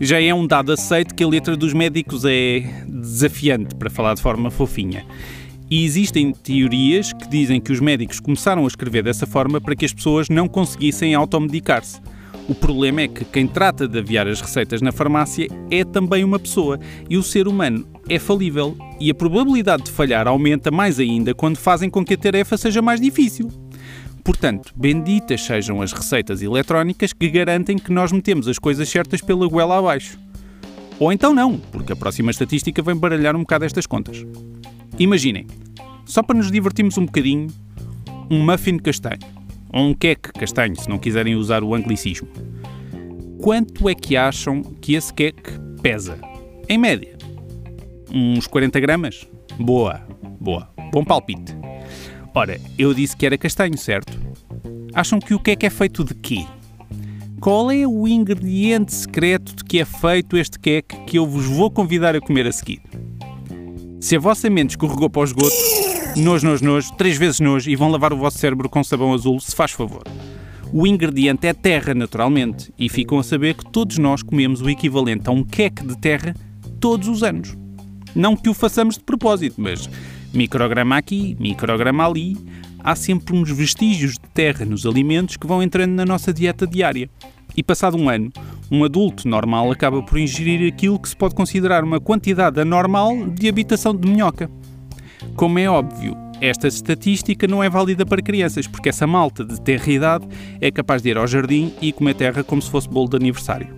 Já 0.00 0.20
é 0.20 0.32
um 0.32 0.46
dado 0.46 0.72
aceito 0.72 1.14
que 1.14 1.24
a 1.24 1.28
letra 1.28 1.56
dos 1.56 1.72
médicos 1.72 2.24
é 2.24 2.60
desafiante, 2.86 3.74
para 3.74 3.88
falar 3.88 4.14
de 4.14 4.22
forma 4.22 4.50
fofinha. 4.50 5.04
E 5.68 5.84
existem 5.84 6.32
teorias 6.32 7.12
que 7.12 7.28
dizem 7.28 7.60
que 7.60 7.72
os 7.72 7.80
médicos 7.80 8.20
começaram 8.20 8.64
a 8.64 8.68
escrever 8.68 9.02
dessa 9.02 9.26
forma 9.26 9.60
para 9.60 9.74
que 9.74 9.84
as 9.84 9.92
pessoas 9.92 10.28
não 10.28 10.46
conseguissem 10.46 11.14
automedicar-se. 11.14 12.00
O 12.48 12.54
problema 12.54 13.00
é 13.00 13.08
que 13.08 13.24
quem 13.24 13.48
trata 13.48 13.88
de 13.88 13.98
aviar 13.98 14.28
as 14.28 14.40
receitas 14.40 14.80
na 14.80 14.92
farmácia 14.92 15.48
é 15.68 15.84
também 15.84 16.22
uma 16.22 16.38
pessoa 16.38 16.78
e 17.10 17.16
o 17.16 17.22
ser 17.22 17.48
humano 17.48 17.84
é 18.08 18.20
falível 18.20 18.76
e 19.00 19.10
a 19.10 19.14
probabilidade 19.14 19.84
de 19.84 19.90
falhar 19.90 20.28
aumenta 20.28 20.70
mais 20.70 21.00
ainda 21.00 21.34
quando 21.34 21.56
fazem 21.56 21.90
com 21.90 22.04
que 22.04 22.14
a 22.14 22.18
tarefa 22.18 22.56
seja 22.56 22.80
mais 22.80 23.00
difícil. 23.00 23.50
Portanto, 24.22 24.72
benditas 24.76 25.42
sejam 25.42 25.82
as 25.82 25.92
receitas 25.92 26.40
eletrónicas 26.40 27.12
que 27.12 27.28
garantem 27.28 27.76
que 27.76 27.92
nós 27.92 28.12
metemos 28.12 28.46
as 28.46 28.58
coisas 28.58 28.88
certas 28.88 29.20
pela 29.20 29.48
goela 29.48 29.78
abaixo. 29.78 30.16
Ou 31.00 31.12
então 31.12 31.34
não, 31.34 31.58
porque 31.58 31.92
a 31.92 31.96
próxima 31.96 32.30
estatística 32.30 32.80
vem 32.80 32.96
baralhar 32.96 33.34
um 33.34 33.40
bocado 33.40 33.64
estas 33.64 33.86
contas. 33.86 34.24
Imaginem, 34.98 35.46
só 36.06 36.22
para 36.22 36.36
nos 36.36 36.50
divertirmos 36.50 36.96
um 36.96 37.04
bocadinho, 37.04 37.48
um 38.30 38.42
muffin 38.42 38.78
castanho, 38.78 39.18
ou 39.70 39.88
um 39.88 39.94
queque 39.94 40.32
castanho, 40.32 40.74
se 40.74 40.88
não 40.88 40.98
quiserem 40.98 41.36
usar 41.36 41.62
o 41.62 41.74
anglicismo. 41.74 42.28
Quanto 43.42 43.90
é 43.90 43.94
que 43.94 44.16
acham 44.16 44.62
que 44.62 44.94
esse 44.94 45.12
queque 45.12 45.52
pesa? 45.82 46.18
Em 46.66 46.78
média. 46.78 47.16
Uns 48.10 48.46
40 48.46 48.80
gramas? 48.80 49.28
Boa, 49.58 50.00
boa. 50.40 50.70
Bom 50.90 51.04
palpite. 51.04 51.54
Ora, 52.34 52.58
eu 52.78 52.94
disse 52.94 53.14
que 53.14 53.26
era 53.26 53.36
castanho, 53.36 53.76
certo? 53.76 54.18
Acham 54.94 55.18
que 55.18 55.34
o 55.34 55.38
queque 55.38 55.66
é 55.66 55.70
feito 55.70 56.04
de 56.04 56.14
quê? 56.14 56.46
Qual 57.38 57.70
é 57.70 57.86
o 57.86 58.08
ingrediente 58.08 58.94
secreto 58.94 59.54
de 59.54 59.62
que 59.62 59.78
é 59.78 59.84
feito 59.84 60.38
este 60.38 60.58
queque 60.58 60.96
que 61.04 61.18
eu 61.18 61.26
vos 61.26 61.44
vou 61.44 61.70
convidar 61.70 62.16
a 62.16 62.20
comer 62.20 62.46
a 62.46 62.52
seguir? 62.52 62.80
Se 64.00 64.14
a 64.14 64.18
vossa 64.18 64.48
mente 64.50 64.70
escorregou 64.70 65.08
para 65.08 65.22
o 65.22 65.24
esgoto, 65.24 65.56
nojo, 66.16 66.46
nojo, 66.46 66.64
nojo, 66.64 66.94
três 66.96 67.16
vezes 67.16 67.40
nojo 67.40 67.68
e 67.70 67.74
vão 67.74 67.90
lavar 67.90 68.12
o 68.12 68.16
vosso 68.16 68.38
cérebro 68.38 68.68
com 68.68 68.84
sabão 68.84 69.12
azul, 69.12 69.40
se 69.40 69.54
faz 69.54 69.72
favor. 69.72 70.02
O 70.72 70.86
ingrediente 70.86 71.46
é 71.46 71.54
terra, 71.54 71.94
naturalmente, 71.94 72.72
e 72.78 72.88
ficam 72.88 73.18
a 73.18 73.22
saber 73.22 73.54
que 73.54 73.70
todos 73.70 73.98
nós 73.98 74.22
comemos 74.22 74.60
o 74.60 74.68
equivalente 74.68 75.28
a 75.28 75.32
um 75.32 75.42
queque 75.42 75.84
de 75.84 75.96
terra 75.98 76.34
todos 76.78 77.08
os 77.08 77.22
anos. 77.22 77.56
Não 78.14 78.36
que 78.36 78.48
o 78.48 78.54
façamos 78.54 78.96
de 78.96 79.04
propósito, 79.04 79.60
mas 79.60 79.88
micrograma 80.32 80.96
aqui, 80.96 81.36
micrograma 81.40 82.06
ali, 82.06 82.36
há 82.80 82.94
sempre 82.94 83.34
uns 83.34 83.50
vestígios 83.50 84.12
de 84.12 84.28
terra 84.34 84.64
nos 84.64 84.84
alimentos 84.86 85.36
que 85.36 85.46
vão 85.46 85.62
entrando 85.62 85.92
na 85.92 86.04
nossa 86.04 86.32
dieta 86.32 86.66
diária. 86.66 87.08
E 87.56 87.62
passado 87.62 87.96
um 87.96 88.10
ano, 88.10 88.30
um 88.70 88.84
adulto 88.84 89.26
normal 89.26 89.72
acaba 89.72 90.02
por 90.02 90.18
ingerir 90.18 90.70
aquilo 90.70 90.98
que 90.98 91.08
se 91.08 91.16
pode 91.16 91.34
considerar 91.34 91.82
uma 91.82 91.98
quantidade 91.98 92.60
anormal 92.60 93.28
de 93.28 93.48
habitação 93.48 93.96
de 93.96 94.06
minhoca. 94.06 94.50
Como 95.34 95.58
é 95.58 95.68
óbvio, 95.68 96.14
esta 96.38 96.68
estatística 96.68 97.46
não 97.46 97.64
é 97.64 97.70
válida 97.70 98.04
para 98.04 98.20
crianças, 98.20 98.66
porque 98.66 98.90
essa 98.90 99.06
malta 99.06 99.42
de 99.42 99.58
terra 99.58 99.90
idade 99.90 100.28
é 100.60 100.70
capaz 100.70 101.00
de 101.00 101.08
ir 101.08 101.16
ao 101.16 101.26
jardim 101.26 101.72
e 101.80 101.92
comer 101.92 102.14
terra 102.14 102.44
como 102.44 102.60
se 102.60 102.70
fosse 102.70 102.88
bolo 102.88 103.08
de 103.08 103.16
aniversário. 103.16 103.68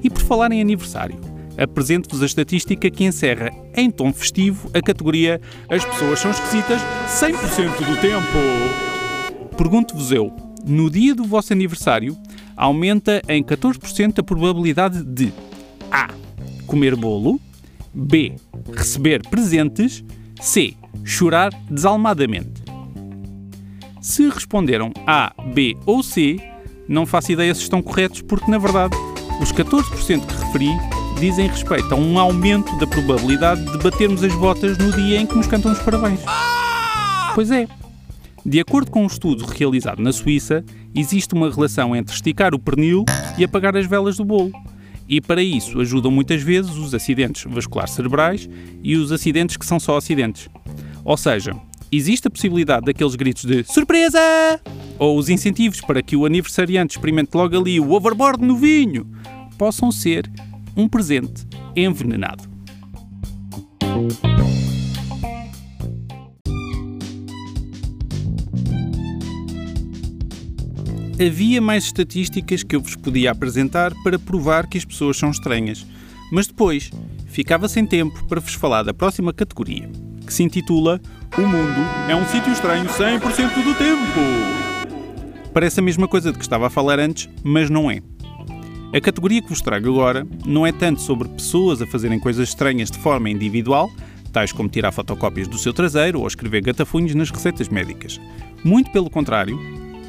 E 0.00 0.08
por 0.08 0.22
falar 0.22 0.52
em 0.52 0.60
aniversário, 0.60 1.18
apresento-vos 1.58 2.22
a 2.22 2.26
estatística 2.26 2.88
que 2.88 3.04
encerra 3.04 3.50
em 3.74 3.90
tom 3.90 4.12
festivo 4.12 4.70
a 4.72 4.80
categoria 4.80 5.40
As 5.68 5.84
pessoas 5.84 6.20
são 6.20 6.30
esquisitas 6.30 6.80
100% 7.08 7.84
do 7.84 8.00
tempo. 8.00 9.56
Pergunto-vos 9.56 10.12
eu, 10.12 10.32
no 10.64 10.88
dia 10.88 11.14
do 11.14 11.24
vosso 11.24 11.52
aniversário, 11.52 12.16
aumenta 12.62 13.20
em 13.28 13.42
14% 13.42 14.20
a 14.20 14.22
probabilidade 14.22 15.02
de 15.02 15.32
A. 15.90 16.08
Comer 16.64 16.94
bolo, 16.94 17.40
B. 17.92 18.36
Receber 18.72 19.20
presentes, 19.28 20.04
C. 20.40 20.74
Chorar 21.04 21.52
desalmadamente. 21.68 22.62
Se 24.00 24.28
responderam 24.28 24.92
A, 25.04 25.32
B 25.52 25.76
ou 25.84 26.04
C, 26.04 26.36
não 26.88 27.04
faço 27.04 27.32
ideia 27.32 27.52
se 27.52 27.62
estão 27.62 27.82
corretos, 27.82 28.22
porque 28.22 28.48
na 28.48 28.58
verdade 28.58 28.96
os 29.40 29.52
14% 29.52 30.24
que 30.24 30.44
referi 30.44 30.70
dizem 31.18 31.48
respeito 31.48 31.92
a 31.92 31.96
um 31.96 32.16
aumento 32.16 32.76
da 32.78 32.86
probabilidade 32.86 33.64
de 33.64 33.78
batermos 33.78 34.22
as 34.22 34.34
botas 34.36 34.78
no 34.78 34.92
dia 34.92 35.20
em 35.20 35.26
que 35.26 35.34
nos 35.34 35.48
cantam 35.48 35.72
os 35.72 35.80
parabéns. 35.80 36.20
Pois 37.34 37.50
é. 37.50 37.66
De 38.44 38.58
acordo 38.58 38.90
com 38.90 39.04
um 39.04 39.06
estudo 39.06 39.44
realizado 39.44 40.02
na 40.02 40.12
Suíça, 40.12 40.64
existe 40.94 41.32
uma 41.32 41.48
relação 41.48 41.94
entre 41.94 42.14
esticar 42.14 42.54
o 42.54 42.58
pernil 42.58 43.04
e 43.38 43.44
apagar 43.44 43.76
as 43.76 43.86
velas 43.86 44.16
do 44.16 44.24
bolo. 44.24 44.52
E 45.08 45.20
para 45.20 45.42
isso 45.42 45.80
ajudam 45.80 46.10
muitas 46.10 46.42
vezes 46.42 46.72
os 46.72 46.92
acidentes 46.92 47.44
vasculares 47.48 47.92
cerebrais 47.92 48.48
e 48.82 48.96
os 48.96 49.12
acidentes 49.12 49.56
que 49.56 49.66
são 49.66 49.78
só 49.78 49.96
acidentes. 49.96 50.48
Ou 51.04 51.16
seja, 51.16 51.54
existe 51.90 52.26
a 52.26 52.30
possibilidade 52.30 52.86
daqueles 52.86 53.14
gritos 53.14 53.44
de 53.44 53.62
surpresa! 53.64 54.18
Ou 54.98 55.18
os 55.18 55.28
incentivos 55.28 55.80
para 55.80 56.02
que 56.02 56.16
o 56.16 56.26
aniversariante 56.26 56.96
experimente 56.96 57.30
logo 57.34 57.56
ali 57.56 57.78
o 57.78 57.92
overboard 57.92 58.44
no 58.44 58.56
vinho 58.56 59.06
possam 59.56 59.92
ser 59.92 60.30
um 60.76 60.88
presente 60.88 61.46
envenenado. 61.76 62.50
Havia 71.20 71.60
mais 71.60 71.84
estatísticas 71.84 72.62
que 72.62 72.74
eu 72.74 72.80
vos 72.80 72.96
podia 72.96 73.30
apresentar 73.30 73.92
para 74.02 74.18
provar 74.18 74.66
que 74.66 74.78
as 74.78 74.84
pessoas 74.84 75.18
são 75.18 75.30
estranhas, 75.30 75.86
mas 76.32 76.46
depois 76.46 76.90
ficava 77.26 77.68
sem 77.68 77.86
tempo 77.86 78.24
para 78.26 78.40
vos 78.40 78.54
falar 78.54 78.82
da 78.82 78.94
próxima 78.94 79.32
categoria, 79.32 79.90
que 80.26 80.32
se 80.32 80.42
intitula 80.42 81.00
O 81.36 81.42
Mundo 81.42 81.80
é 82.08 82.16
um 82.16 82.26
sítio 82.26 82.52
estranho 82.52 82.86
100% 82.86 83.20
do 83.62 83.74
tempo. 83.74 84.92
Parece 85.52 85.80
a 85.80 85.82
mesma 85.82 86.08
coisa 86.08 86.32
de 86.32 86.38
que 86.38 86.44
estava 86.44 86.66
a 86.66 86.70
falar 86.70 86.98
antes, 86.98 87.28
mas 87.44 87.68
não 87.68 87.90
é. 87.90 88.00
A 88.94 89.00
categoria 89.00 89.42
que 89.42 89.48
vos 89.48 89.60
trago 89.60 89.88
agora 89.90 90.26
não 90.46 90.66
é 90.66 90.72
tanto 90.72 91.02
sobre 91.02 91.28
pessoas 91.28 91.82
a 91.82 91.86
fazerem 91.86 92.18
coisas 92.18 92.48
estranhas 92.48 92.90
de 92.90 92.98
forma 92.98 93.28
individual, 93.28 93.90
tais 94.32 94.50
como 94.50 94.68
tirar 94.68 94.92
fotocópias 94.92 95.46
do 95.46 95.58
seu 95.58 95.74
traseiro 95.74 96.20
ou 96.20 96.26
escrever 96.26 96.62
gatafunhos 96.62 97.14
nas 97.14 97.30
receitas 97.30 97.68
médicas. 97.68 98.18
Muito 98.64 98.90
pelo 98.90 99.10
contrário, 99.10 99.58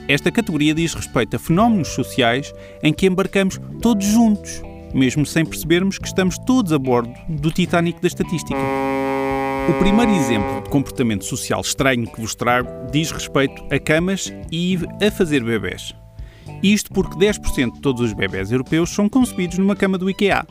esta 0.08 0.32
categoria 0.32 0.74
diz 0.74 0.94
respeito 0.94 1.36
a 1.36 1.40
fenómenos 1.40 1.90
sociais 1.90 2.54
em 2.82 2.92
que 2.92 3.06
embarcamos 3.06 3.60
todos 3.82 4.06
juntos, 4.06 4.62
mesmo 4.94 5.26
sem 5.26 5.46
percebermos 5.46 5.98
que 5.98 6.08
estamos 6.08 6.38
todos 6.40 6.74
a 6.74 6.78
bordo 6.78 7.14
do 7.30 7.52
Titanic 7.52 8.02
da 8.02 8.08
estatística. 8.08 8.60
O 9.70 9.74
primeiro 9.80 10.12
exemplo 10.12 10.62
de 10.62 10.70
comportamento 10.70 11.24
social 11.24 11.62
estranho 11.62 12.12
que 12.12 12.20
vos 12.20 12.36
trago 12.36 12.70
diz 12.92 13.12
respeito 13.12 13.64
a 13.72 13.80
camas 13.80 14.34
e 14.52 14.78
a 15.02 15.10
fazer 15.10 15.42
bebés. 15.42 15.96
Isto 16.62 16.92
porque 16.92 17.16
10% 17.16 17.74
de 17.74 17.82
todos 17.82 18.02
os 18.02 18.14
bebés 18.14 18.52
europeus 18.52 18.90
são 18.90 19.08
concebidos 19.08 19.58
numa 19.58 19.76
cama 19.76 19.98
do 19.98 20.10
IKEA. 20.10 20.46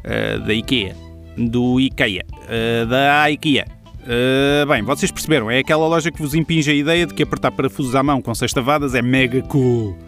Uh, 0.00 0.44
da 0.44 0.52
IKEA. 0.52 0.96
Do 1.36 1.78
IKEA. 1.78 2.24
Uh, 2.32 2.86
da 2.86 3.30
IKEA. 3.30 3.77
Uh, 4.08 4.66
bem, 4.66 4.82
vocês 4.82 5.12
perceberam, 5.12 5.50
é 5.50 5.58
aquela 5.58 5.86
loja 5.86 6.10
que 6.10 6.18
vos 6.18 6.32
impinge 6.32 6.70
a 6.70 6.74
ideia 6.74 7.04
de 7.04 7.12
que 7.12 7.22
apertar 7.22 7.50
parafusos 7.52 7.94
à 7.94 8.02
mão 8.02 8.22
com 8.22 8.34
sextavadas 8.34 8.94
é 8.94 9.02
mega 9.02 9.42
cool. 9.42 9.98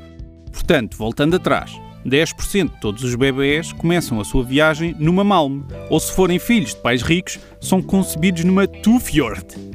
Portanto, 0.50 0.96
voltando 0.96 1.36
atrás, 1.36 1.70
10% 2.06 2.70
de 2.70 2.80
todos 2.80 3.04
os 3.04 3.14
bebés 3.14 3.74
começam 3.74 4.18
a 4.18 4.24
sua 4.24 4.42
viagem 4.42 4.96
numa 4.98 5.22
Malme, 5.22 5.66
ou 5.90 6.00
se 6.00 6.14
forem 6.14 6.38
filhos 6.38 6.74
de 6.74 6.80
pais 6.80 7.02
ricos, 7.02 7.38
são 7.60 7.82
concebidos 7.82 8.42
numa 8.42 8.66
Tufjord. 8.66 9.69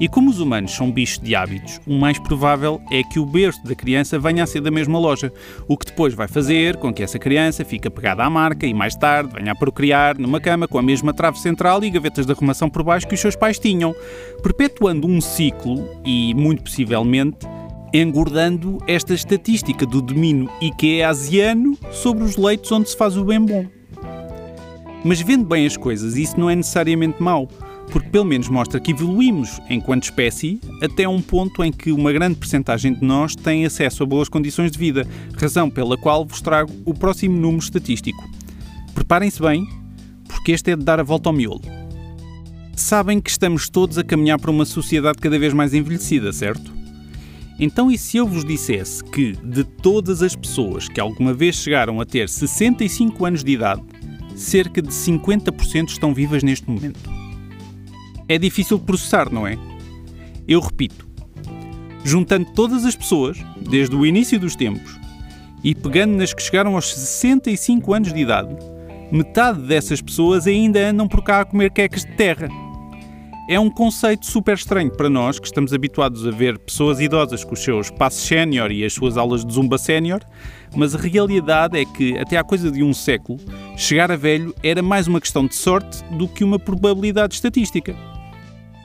E 0.00 0.08
como 0.08 0.30
os 0.30 0.40
humanos 0.40 0.72
são 0.72 0.90
bichos 0.90 1.18
de 1.18 1.34
hábitos, 1.34 1.78
o 1.86 1.92
mais 1.92 2.18
provável 2.18 2.80
é 2.90 3.02
que 3.02 3.20
o 3.20 3.26
berço 3.26 3.62
da 3.62 3.74
criança 3.74 4.18
venha 4.18 4.42
a 4.42 4.46
ser 4.46 4.62
da 4.62 4.70
mesma 4.70 4.98
loja, 4.98 5.30
o 5.68 5.76
que 5.76 5.84
depois 5.84 6.14
vai 6.14 6.26
fazer 6.26 6.78
com 6.78 6.90
que 6.90 7.02
essa 7.02 7.18
criança 7.18 7.66
fique 7.66 7.86
apegada 7.86 8.24
à 8.24 8.30
marca 8.30 8.66
e 8.66 8.72
mais 8.72 8.96
tarde 8.96 9.34
venha 9.34 9.52
a 9.52 9.54
procriar 9.54 10.16
numa 10.18 10.40
cama 10.40 10.66
com 10.66 10.78
a 10.78 10.82
mesma 10.82 11.12
trave 11.12 11.38
central 11.38 11.84
e 11.84 11.90
gavetas 11.90 12.24
de 12.24 12.32
arrumação 12.32 12.70
por 12.70 12.82
baixo 12.82 13.06
que 13.06 13.14
os 13.14 13.20
seus 13.20 13.36
pais 13.36 13.58
tinham, 13.58 13.94
perpetuando 14.42 15.06
um 15.06 15.20
ciclo 15.20 15.86
e, 16.02 16.32
muito 16.32 16.62
possivelmente, 16.62 17.46
engordando 17.92 18.78
esta 18.86 19.12
estatística 19.12 19.84
do 19.84 20.00
domínio 20.00 20.48
IKEA-asiano 20.62 21.76
sobre 21.92 22.24
os 22.24 22.38
leitos 22.38 22.72
onde 22.72 22.88
se 22.88 22.96
faz 22.96 23.18
o 23.18 23.24
bem 23.24 23.44
bom. 23.44 23.66
Mas 25.04 25.20
vendo 25.20 25.44
bem 25.44 25.66
as 25.66 25.76
coisas, 25.76 26.16
isso 26.16 26.40
não 26.40 26.48
é 26.48 26.56
necessariamente 26.56 27.22
mau, 27.22 27.48
porque 27.90 28.08
pelo 28.08 28.24
menos 28.24 28.48
mostra 28.48 28.80
que 28.80 28.92
evoluímos 28.92 29.60
enquanto 29.68 30.04
espécie 30.04 30.60
até 30.82 31.08
um 31.08 31.20
ponto 31.20 31.62
em 31.62 31.72
que 31.72 31.92
uma 31.92 32.12
grande 32.12 32.36
percentagem 32.36 32.94
de 32.94 33.04
nós 33.04 33.34
tem 33.34 33.66
acesso 33.66 34.02
a 34.02 34.06
boas 34.06 34.28
condições 34.28 34.70
de 34.70 34.78
vida, 34.78 35.06
razão 35.36 35.68
pela 35.68 35.96
qual 35.96 36.24
vos 36.24 36.40
trago 36.40 36.72
o 36.84 36.94
próximo 36.94 37.36
número 37.36 37.62
estatístico. 37.62 38.28
Preparem-se 38.94 39.40
bem, 39.40 39.66
porque 40.28 40.52
este 40.52 40.70
é 40.70 40.76
de 40.76 40.84
dar 40.84 41.00
a 41.00 41.02
volta 41.02 41.28
ao 41.28 41.32
miolo. 41.32 41.62
Sabem 42.76 43.20
que 43.20 43.30
estamos 43.30 43.68
todos 43.68 43.98
a 43.98 44.04
caminhar 44.04 44.38
para 44.40 44.50
uma 44.50 44.64
sociedade 44.64 45.18
cada 45.18 45.38
vez 45.38 45.52
mais 45.52 45.74
envelhecida, 45.74 46.32
certo? 46.32 46.72
Então, 47.58 47.90
e 47.90 47.98
se 47.98 48.16
eu 48.16 48.26
vos 48.26 48.42
dissesse 48.42 49.04
que 49.04 49.32
de 49.32 49.64
todas 49.64 50.22
as 50.22 50.34
pessoas 50.34 50.88
que 50.88 50.98
alguma 50.98 51.34
vez 51.34 51.56
chegaram 51.56 52.00
a 52.00 52.06
ter 52.06 52.26
65 52.26 53.26
anos 53.26 53.44
de 53.44 53.52
idade, 53.52 53.82
cerca 54.34 54.80
de 54.80 54.88
50% 54.88 55.88
estão 55.88 56.14
vivas 56.14 56.42
neste 56.42 56.70
momento? 56.70 57.19
É 58.30 58.38
difícil 58.38 58.78
processar, 58.78 59.28
não 59.28 59.44
é? 59.44 59.58
Eu 60.46 60.60
repito, 60.60 61.04
juntando 62.04 62.46
todas 62.54 62.84
as 62.84 62.94
pessoas, 62.94 63.36
desde 63.60 63.96
o 63.96 64.06
início 64.06 64.38
dos 64.38 64.54
tempos, 64.54 65.00
e 65.64 65.74
pegando 65.74 66.16
nas 66.16 66.32
que 66.32 66.40
chegaram 66.40 66.76
aos 66.76 66.94
65 66.94 67.92
anos 67.92 68.12
de 68.12 68.20
idade, 68.20 68.56
metade 69.10 69.62
dessas 69.62 70.00
pessoas 70.00 70.46
ainda 70.46 70.78
andam 70.78 71.08
por 71.08 71.24
cá 71.24 71.40
a 71.40 71.44
comer 71.44 71.72
quecas 71.72 72.04
de 72.04 72.12
terra. 72.12 72.48
É 73.48 73.58
um 73.58 73.68
conceito 73.68 74.24
super 74.24 74.54
estranho 74.54 74.92
para 74.92 75.10
nós 75.10 75.40
que 75.40 75.46
estamos 75.46 75.74
habituados 75.74 76.24
a 76.24 76.30
ver 76.30 76.56
pessoas 76.56 77.00
idosas 77.00 77.42
com 77.42 77.54
os 77.54 77.64
seus 77.64 77.90
passos 77.90 78.22
sénior 78.22 78.70
e 78.70 78.84
as 78.84 78.92
suas 78.92 79.16
aulas 79.16 79.44
de 79.44 79.52
zumba 79.52 79.76
sénior, 79.76 80.20
mas 80.76 80.94
a 80.94 80.98
realidade 80.98 81.76
é 81.76 81.84
que, 81.84 82.16
até 82.16 82.36
há 82.36 82.44
coisa 82.44 82.70
de 82.70 82.80
um 82.80 82.94
século, 82.94 83.40
chegar 83.76 84.12
a 84.12 84.16
velho 84.16 84.54
era 84.62 84.84
mais 84.84 85.08
uma 85.08 85.20
questão 85.20 85.48
de 85.48 85.56
sorte 85.56 86.04
do 86.14 86.28
que 86.28 86.44
uma 86.44 86.60
probabilidade 86.60 87.34
estatística. 87.34 88.09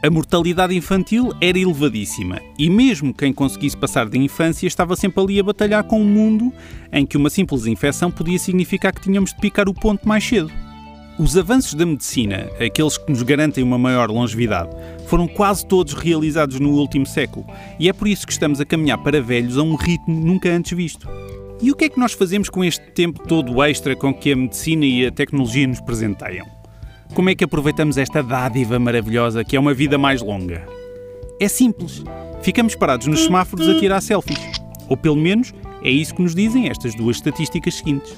A 0.06 0.10
mortalidade 0.12 0.76
infantil 0.76 1.34
era 1.42 1.58
elevadíssima 1.58 2.40
e, 2.60 2.70
mesmo 2.70 3.12
quem 3.12 3.34
conseguisse 3.34 3.76
passar 3.76 4.08
de 4.08 4.20
infância, 4.20 4.68
estava 4.68 4.96
sempre 4.96 5.20
ali 5.20 5.40
a 5.40 5.44
batalhar 5.44 5.84
com 5.84 6.00
um 6.00 6.06
mundo 6.06 6.54
em 6.94 7.08
que 7.08 7.18
uma 7.18 7.28
simples 7.28 7.66
infecção 7.66 8.12
podia 8.12 8.38
significar 8.38 8.94
que 8.94 9.02
tínhamos 9.02 9.34
de 9.34 9.42
picar 9.42 9.68
o 9.68 9.74
ponto 9.74 10.08
mais 10.08 10.24
cedo. 10.24 10.52
Os 11.18 11.36
avanços 11.36 11.74
da 11.74 11.88
medicina, 11.88 12.52
aqueles 12.64 13.00
que 13.00 13.12
nos 13.12 13.24
garantem 13.24 13.64
uma 13.64 13.80
maior 13.80 14.12
longevidade, 14.12 14.70
foram 15.08 15.28
quase 15.28 15.66
todos 15.66 15.94
realizados 15.96 16.60
no 16.60 16.70
último 16.70 17.08
século 17.08 17.48
e 17.80 17.90
é 17.90 17.94
por 17.94 18.08
isso 18.08 18.28
que 18.28 18.34
estamos 18.34 18.62
a 18.62 18.66
caminhar 18.66 19.00
para 19.00 19.20
velhos 19.20 19.58
a 19.58 19.64
um 19.64 19.74
ritmo 19.74 20.24
nunca 20.24 20.50
antes 20.50 20.78
visto. 20.78 21.10
E 21.60 21.72
o 21.72 21.76
que 21.76 21.86
é 21.86 21.90
que 21.90 22.00
nós 22.00 22.14
fazemos 22.14 22.48
com 22.48 22.64
este 22.64 22.92
tempo 22.92 23.28
todo 23.28 23.64
extra 23.64 23.96
com 23.96 24.14
que 24.14 24.32
a 24.32 24.36
medicina 24.36 24.86
e 24.86 25.08
a 25.08 25.12
tecnologia 25.12 25.66
nos 25.66 25.82
presenteiam? 25.82 26.55
Como 27.14 27.30
é 27.30 27.36
que 27.36 27.44
aproveitamos 27.44 27.98
esta 27.98 28.22
dádiva 28.22 28.80
maravilhosa 28.80 29.44
que 29.44 29.56
é 29.56 29.60
uma 29.60 29.74
vida 29.74 29.98
mais 29.98 30.22
longa? 30.22 30.66
É 31.40 31.48
simples. 31.48 32.04
Ficamos 32.42 32.76
parados 32.76 33.08
nos 33.08 33.24
semáforos 33.24 33.68
a 33.70 33.80
tirar 33.80 34.02
selfies. 34.02 34.40
Ou 34.90 34.98
pelo 34.98 35.16
menos 35.16 35.54
é 35.82 35.90
isso 35.90 36.16
que 36.16 36.22
nos 36.22 36.36
dizem 36.36 36.70
estas 36.70 36.96
duas 36.96 37.18
estatísticas 37.18 37.76
seguintes. 37.76 38.16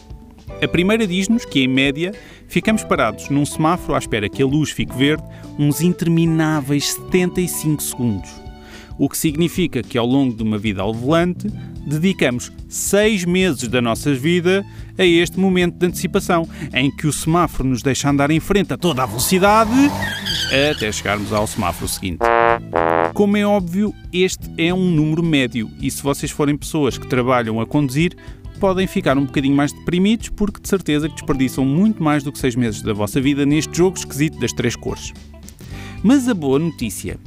A 0.61 0.67
primeira 0.67 1.05
diz-nos 1.05 1.45
que, 1.45 1.59
em 1.59 1.67
média, 1.67 2.13
ficamos 2.47 2.83
parados 2.83 3.29
num 3.29 3.45
semáforo 3.45 3.93
à 3.93 3.99
espera 3.99 4.27
que 4.27 4.41
a 4.41 4.45
luz 4.45 4.71
fique 4.71 4.95
verde 4.95 5.23
uns 5.59 5.81
intermináveis 5.81 6.93
75 6.93 7.83
segundos. 7.83 8.46
O 8.97 9.07
que 9.07 9.17
significa 9.17 9.83
que, 9.83 9.97
ao 9.97 10.05
longo 10.05 10.35
de 10.35 10.43
uma 10.43 10.57
vida 10.57 10.81
ao 10.81 10.93
volante, 10.93 11.47
dedicamos 11.85 12.51
seis 12.67 13.23
meses 13.23 13.67
da 13.67 13.81
nossa 13.81 14.13
vida 14.13 14.65
a 14.97 15.05
este 15.05 15.39
momento 15.39 15.75
de 15.77 15.85
antecipação, 15.85 16.47
em 16.73 16.89
que 16.89 17.07
o 17.07 17.13
semáforo 17.13 17.69
nos 17.69 17.81
deixa 17.81 18.09
andar 18.09 18.31
em 18.31 18.39
frente 18.39 18.73
a 18.73 18.77
toda 18.77 19.03
a 19.03 19.05
velocidade 19.05 19.71
até 20.71 20.91
chegarmos 20.91 21.31
ao 21.31 21.45
semáforo 21.45 21.87
seguinte. 21.87 22.19
Como 23.13 23.37
é 23.37 23.45
óbvio, 23.45 23.93
este 24.11 24.49
é 24.57 24.73
um 24.73 24.89
número 24.91 25.23
médio 25.23 25.69
e 25.79 25.89
se 25.89 26.03
vocês 26.03 26.31
forem 26.31 26.57
pessoas 26.57 26.97
que 26.97 27.07
trabalham 27.07 27.59
a 27.59 27.65
conduzir, 27.65 28.15
podem 28.59 28.87
ficar 28.87 29.17
um 29.17 29.25
bocadinho 29.25 29.55
mais 29.55 29.71
deprimidos 29.71 30.29
porque 30.29 30.61
de 30.61 30.67
certeza 30.67 31.07
que 31.07 31.15
desperdiçam 31.15 31.63
muito 31.63 32.03
mais 32.03 32.23
do 32.23 32.31
que 32.31 32.39
seis 32.39 32.55
meses 32.55 32.81
da 32.81 32.93
vossa 32.93 33.21
vida 33.21 33.45
neste 33.45 33.75
jogo 33.75 33.97
esquisito 33.97 34.39
das 34.39 34.51
três 34.51 34.75
cores. 34.75 35.13
Mas 36.03 36.27
a 36.27 36.33
boa 36.33 36.59
notícia 36.59 37.17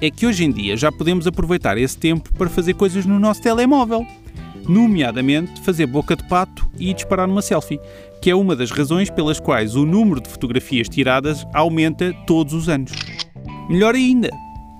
é 0.00 0.10
que 0.10 0.26
hoje 0.26 0.44
em 0.44 0.50
dia 0.50 0.76
já 0.76 0.90
podemos 0.90 1.26
aproveitar 1.26 1.76
esse 1.76 1.96
tempo 1.96 2.32
para 2.34 2.48
fazer 2.48 2.74
coisas 2.74 3.04
no 3.04 3.18
nosso 3.18 3.42
telemóvel, 3.42 4.06
nomeadamente 4.68 5.60
fazer 5.62 5.86
boca 5.86 6.16
de 6.16 6.26
pato 6.28 6.68
e 6.78 6.94
disparar 6.94 7.28
uma 7.28 7.42
selfie, 7.42 7.80
que 8.22 8.30
é 8.30 8.34
uma 8.34 8.56
das 8.56 8.70
razões 8.70 9.10
pelas 9.10 9.40
quais 9.40 9.76
o 9.76 9.84
número 9.84 10.20
de 10.20 10.28
fotografias 10.28 10.88
tiradas 10.88 11.46
aumenta 11.52 12.12
todos 12.26 12.54
os 12.54 12.68
anos. 12.68 12.92
Melhor 13.68 13.94
ainda, 13.94 14.30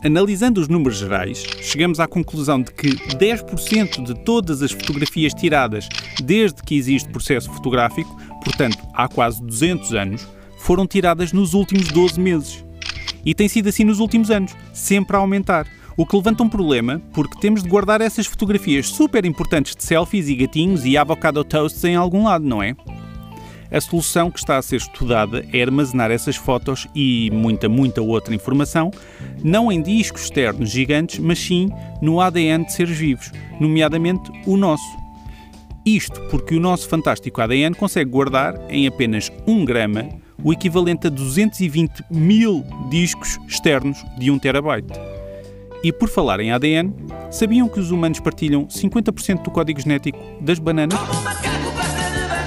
Analisando 0.02 0.62
os 0.62 0.68
números 0.68 0.96
gerais, 0.96 1.44
chegamos 1.61 2.00
à 2.00 2.09
conclusão 2.09 2.62
de 2.62 2.72
que 2.72 2.88
10% 2.88 4.02
de 4.02 4.14
todas 4.24 4.62
as 4.62 4.72
fotografias 4.72 5.35
tiradas 5.35 5.90
desde 6.24 6.62
que 6.62 6.74
existe 6.74 7.11
processo 7.11 7.52
fotográfico, 7.52 8.11
portanto 8.42 8.78
há 8.94 9.06
quase 9.06 9.44
200 9.44 9.92
anos, 9.92 10.26
foram 10.56 10.87
tiradas 10.87 11.35
nos 11.35 11.52
últimos 11.52 11.88
12 11.88 12.18
meses. 12.18 12.69
E 13.24 13.35
tem 13.35 13.48
sido 13.48 13.68
assim 13.68 13.85
nos 13.85 14.00
últimos 14.00 14.30
anos, 14.30 14.54
sempre 14.72 15.16
a 15.16 15.20
aumentar. 15.20 15.66
O 15.96 16.06
que 16.06 16.16
levanta 16.16 16.42
um 16.42 16.48
problema, 16.48 17.00
porque 17.12 17.38
temos 17.40 17.62
de 17.62 17.68
guardar 17.68 18.00
essas 18.00 18.26
fotografias 18.26 18.88
super 18.88 19.24
importantes 19.24 19.76
de 19.76 19.85
selfies 19.85 20.28
e 20.28 20.35
gatinhos 20.35 20.85
e 20.85 20.96
avocado 20.96 21.44
toasts 21.44 21.85
em 21.85 21.96
algum 21.96 22.24
lado, 22.24 22.44
não 22.44 22.62
é? 22.62 22.74
A 23.70 23.80
solução 23.80 24.30
que 24.30 24.38
está 24.38 24.56
a 24.59 24.62
ser 24.62 24.76
estudada 24.76 25.46
é 25.52 25.62
armazenar 25.62 26.11
essas 26.11 26.35
fotos 26.35 26.88
e 26.94 27.30
muita, 27.33 27.68
muita 27.68 28.02
outra 28.02 28.35
informação, 28.35 28.90
não 29.44 29.70
em 29.70 29.80
discos 29.80 30.24
externos 30.24 30.70
gigantes, 30.70 31.20
mas 31.20 31.38
sim 31.38 31.68
no 32.02 32.20
ADN 32.20 32.64
de 32.64 32.72
seres 32.72 32.96
vivos, 32.96 33.30
nomeadamente 33.61 34.30
o 34.44 34.56
nosso. 34.56 34.98
Isto 35.87 36.20
porque 36.30 36.56
o 36.56 36.61
nosso 36.61 36.88
fantástico 36.88 37.40
ADN 37.40 37.74
consegue 37.74 38.11
guardar 38.11 38.54
em 38.68 38.87
apenas 38.88 39.30
1 39.46 39.64
grama 39.64 40.09
o 40.42 40.53
equivalente 40.53 41.07
a 41.07 41.11
220 41.11 42.05
mil 42.11 42.64
discos 42.90 43.38
externos 43.46 44.05
de 44.18 44.31
1 44.31 44.38
terabyte. 44.38 44.92
E 45.83 45.92
por 45.92 46.09
falar 46.09 46.40
em 46.40 46.53
ADN, 46.53 46.92
sabiam 47.31 47.68
que 47.68 47.81
os 47.81 47.90
humanos 47.90 48.20
partilham 48.20 48.66
50% 48.66 49.42
do 49.42 49.50
código 49.50 49.81
genético 49.81 50.18
das 50.40 50.59
bananas? 50.59 50.98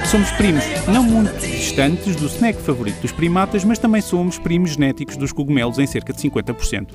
Somos 0.05 0.29
primos 0.31 0.63
não 0.87 1.01
muito 1.01 1.39
distantes 1.39 2.15
do 2.15 2.27
snack 2.27 2.61
favorito 2.61 3.01
dos 3.01 3.11
primatas, 3.11 3.63
mas 3.63 3.79
também 3.79 4.01
somos 4.01 4.37
primos 4.37 4.73
genéticos 4.73 5.17
dos 5.17 5.31
cogumelos 5.31 5.79
em 5.79 5.87
cerca 5.87 6.13
de 6.13 6.21
50%. 6.21 6.89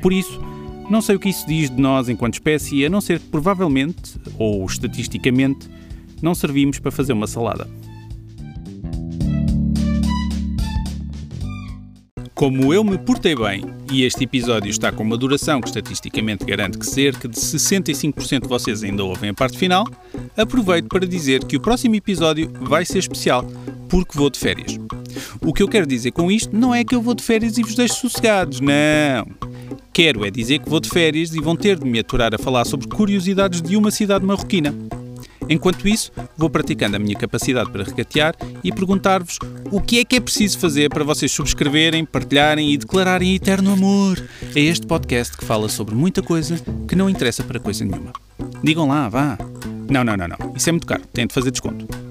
Por 0.00 0.12
isso, 0.12 0.40
não 0.88 1.02
sei 1.02 1.16
o 1.16 1.18
que 1.18 1.28
isso 1.28 1.44
diz 1.48 1.68
de 1.68 1.80
nós 1.80 2.08
enquanto 2.08 2.34
espécie, 2.34 2.86
a 2.86 2.90
não 2.90 3.00
ser 3.00 3.18
que 3.18 3.26
provavelmente, 3.26 4.20
ou 4.38 4.64
estatisticamente, 4.64 5.68
não 6.22 6.34
servimos 6.34 6.78
para 6.78 6.92
fazer 6.92 7.12
uma 7.12 7.26
salada. 7.26 7.66
Como 12.40 12.72
eu 12.72 12.82
me 12.82 12.96
portei 12.96 13.36
bem 13.36 13.62
e 13.92 14.02
este 14.02 14.24
episódio 14.24 14.70
está 14.70 14.90
com 14.90 15.02
uma 15.02 15.18
duração 15.18 15.60
que 15.60 15.68
estatisticamente 15.68 16.42
garante 16.42 16.78
que 16.78 16.86
cerca 16.86 17.28
de 17.28 17.36
65% 17.36 18.40
de 18.44 18.48
vocês 18.48 18.82
ainda 18.82 19.04
ouvem 19.04 19.28
a 19.28 19.34
parte 19.34 19.58
final, 19.58 19.86
aproveito 20.34 20.88
para 20.88 21.06
dizer 21.06 21.44
que 21.44 21.58
o 21.58 21.60
próximo 21.60 21.96
episódio 21.96 22.50
vai 22.62 22.86
ser 22.86 23.00
especial, 23.00 23.44
porque 23.90 24.16
vou 24.16 24.30
de 24.30 24.38
férias. 24.38 24.78
O 25.42 25.52
que 25.52 25.62
eu 25.62 25.68
quero 25.68 25.86
dizer 25.86 26.12
com 26.12 26.32
isto 26.32 26.56
não 26.56 26.74
é 26.74 26.82
que 26.82 26.94
eu 26.94 27.02
vou 27.02 27.12
de 27.12 27.22
férias 27.22 27.58
e 27.58 27.62
vos 27.62 27.74
deixo 27.74 27.96
sossegados, 27.96 28.58
não. 28.58 29.26
Quero 29.92 30.24
é 30.24 30.30
dizer 30.30 30.60
que 30.60 30.70
vou 30.70 30.80
de 30.80 30.88
férias 30.88 31.34
e 31.34 31.42
vão 31.42 31.54
ter 31.54 31.78
de 31.78 31.84
me 31.84 31.98
aturar 31.98 32.34
a 32.34 32.38
falar 32.38 32.64
sobre 32.64 32.88
curiosidades 32.88 33.60
de 33.60 33.76
uma 33.76 33.90
cidade 33.90 34.24
marroquina. 34.24 34.74
Enquanto 35.50 35.88
isso, 35.88 36.12
vou 36.36 36.48
praticando 36.48 36.94
a 36.94 36.98
minha 37.00 37.16
capacidade 37.16 37.72
para 37.72 37.82
regatear 37.82 38.36
e 38.62 38.72
perguntar-vos 38.72 39.36
o 39.72 39.80
que 39.80 39.98
é 39.98 40.04
que 40.04 40.14
é 40.14 40.20
preciso 40.20 40.60
fazer 40.60 40.88
para 40.88 41.02
vocês 41.02 41.32
subscreverem, 41.32 42.04
partilharem 42.04 42.72
e 42.72 42.76
declararem 42.76 43.34
eterno 43.34 43.72
amor 43.72 44.22
a 44.54 44.58
este 44.60 44.86
podcast 44.86 45.36
que 45.36 45.44
fala 45.44 45.68
sobre 45.68 45.96
muita 45.96 46.22
coisa 46.22 46.56
que 46.86 46.94
não 46.94 47.10
interessa 47.10 47.42
para 47.42 47.58
coisa 47.58 47.84
nenhuma. 47.84 48.12
Digam 48.62 48.86
lá, 48.86 49.08
vá. 49.08 49.36
Não, 49.90 50.04
não, 50.04 50.16
não, 50.16 50.28
não. 50.28 50.54
Isso 50.54 50.68
é 50.68 50.72
muito 50.72 50.86
caro. 50.86 51.02
Tem 51.12 51.26
de 51.26 51.34
fazer 51.34 51.50
desconto. 51.50 52.09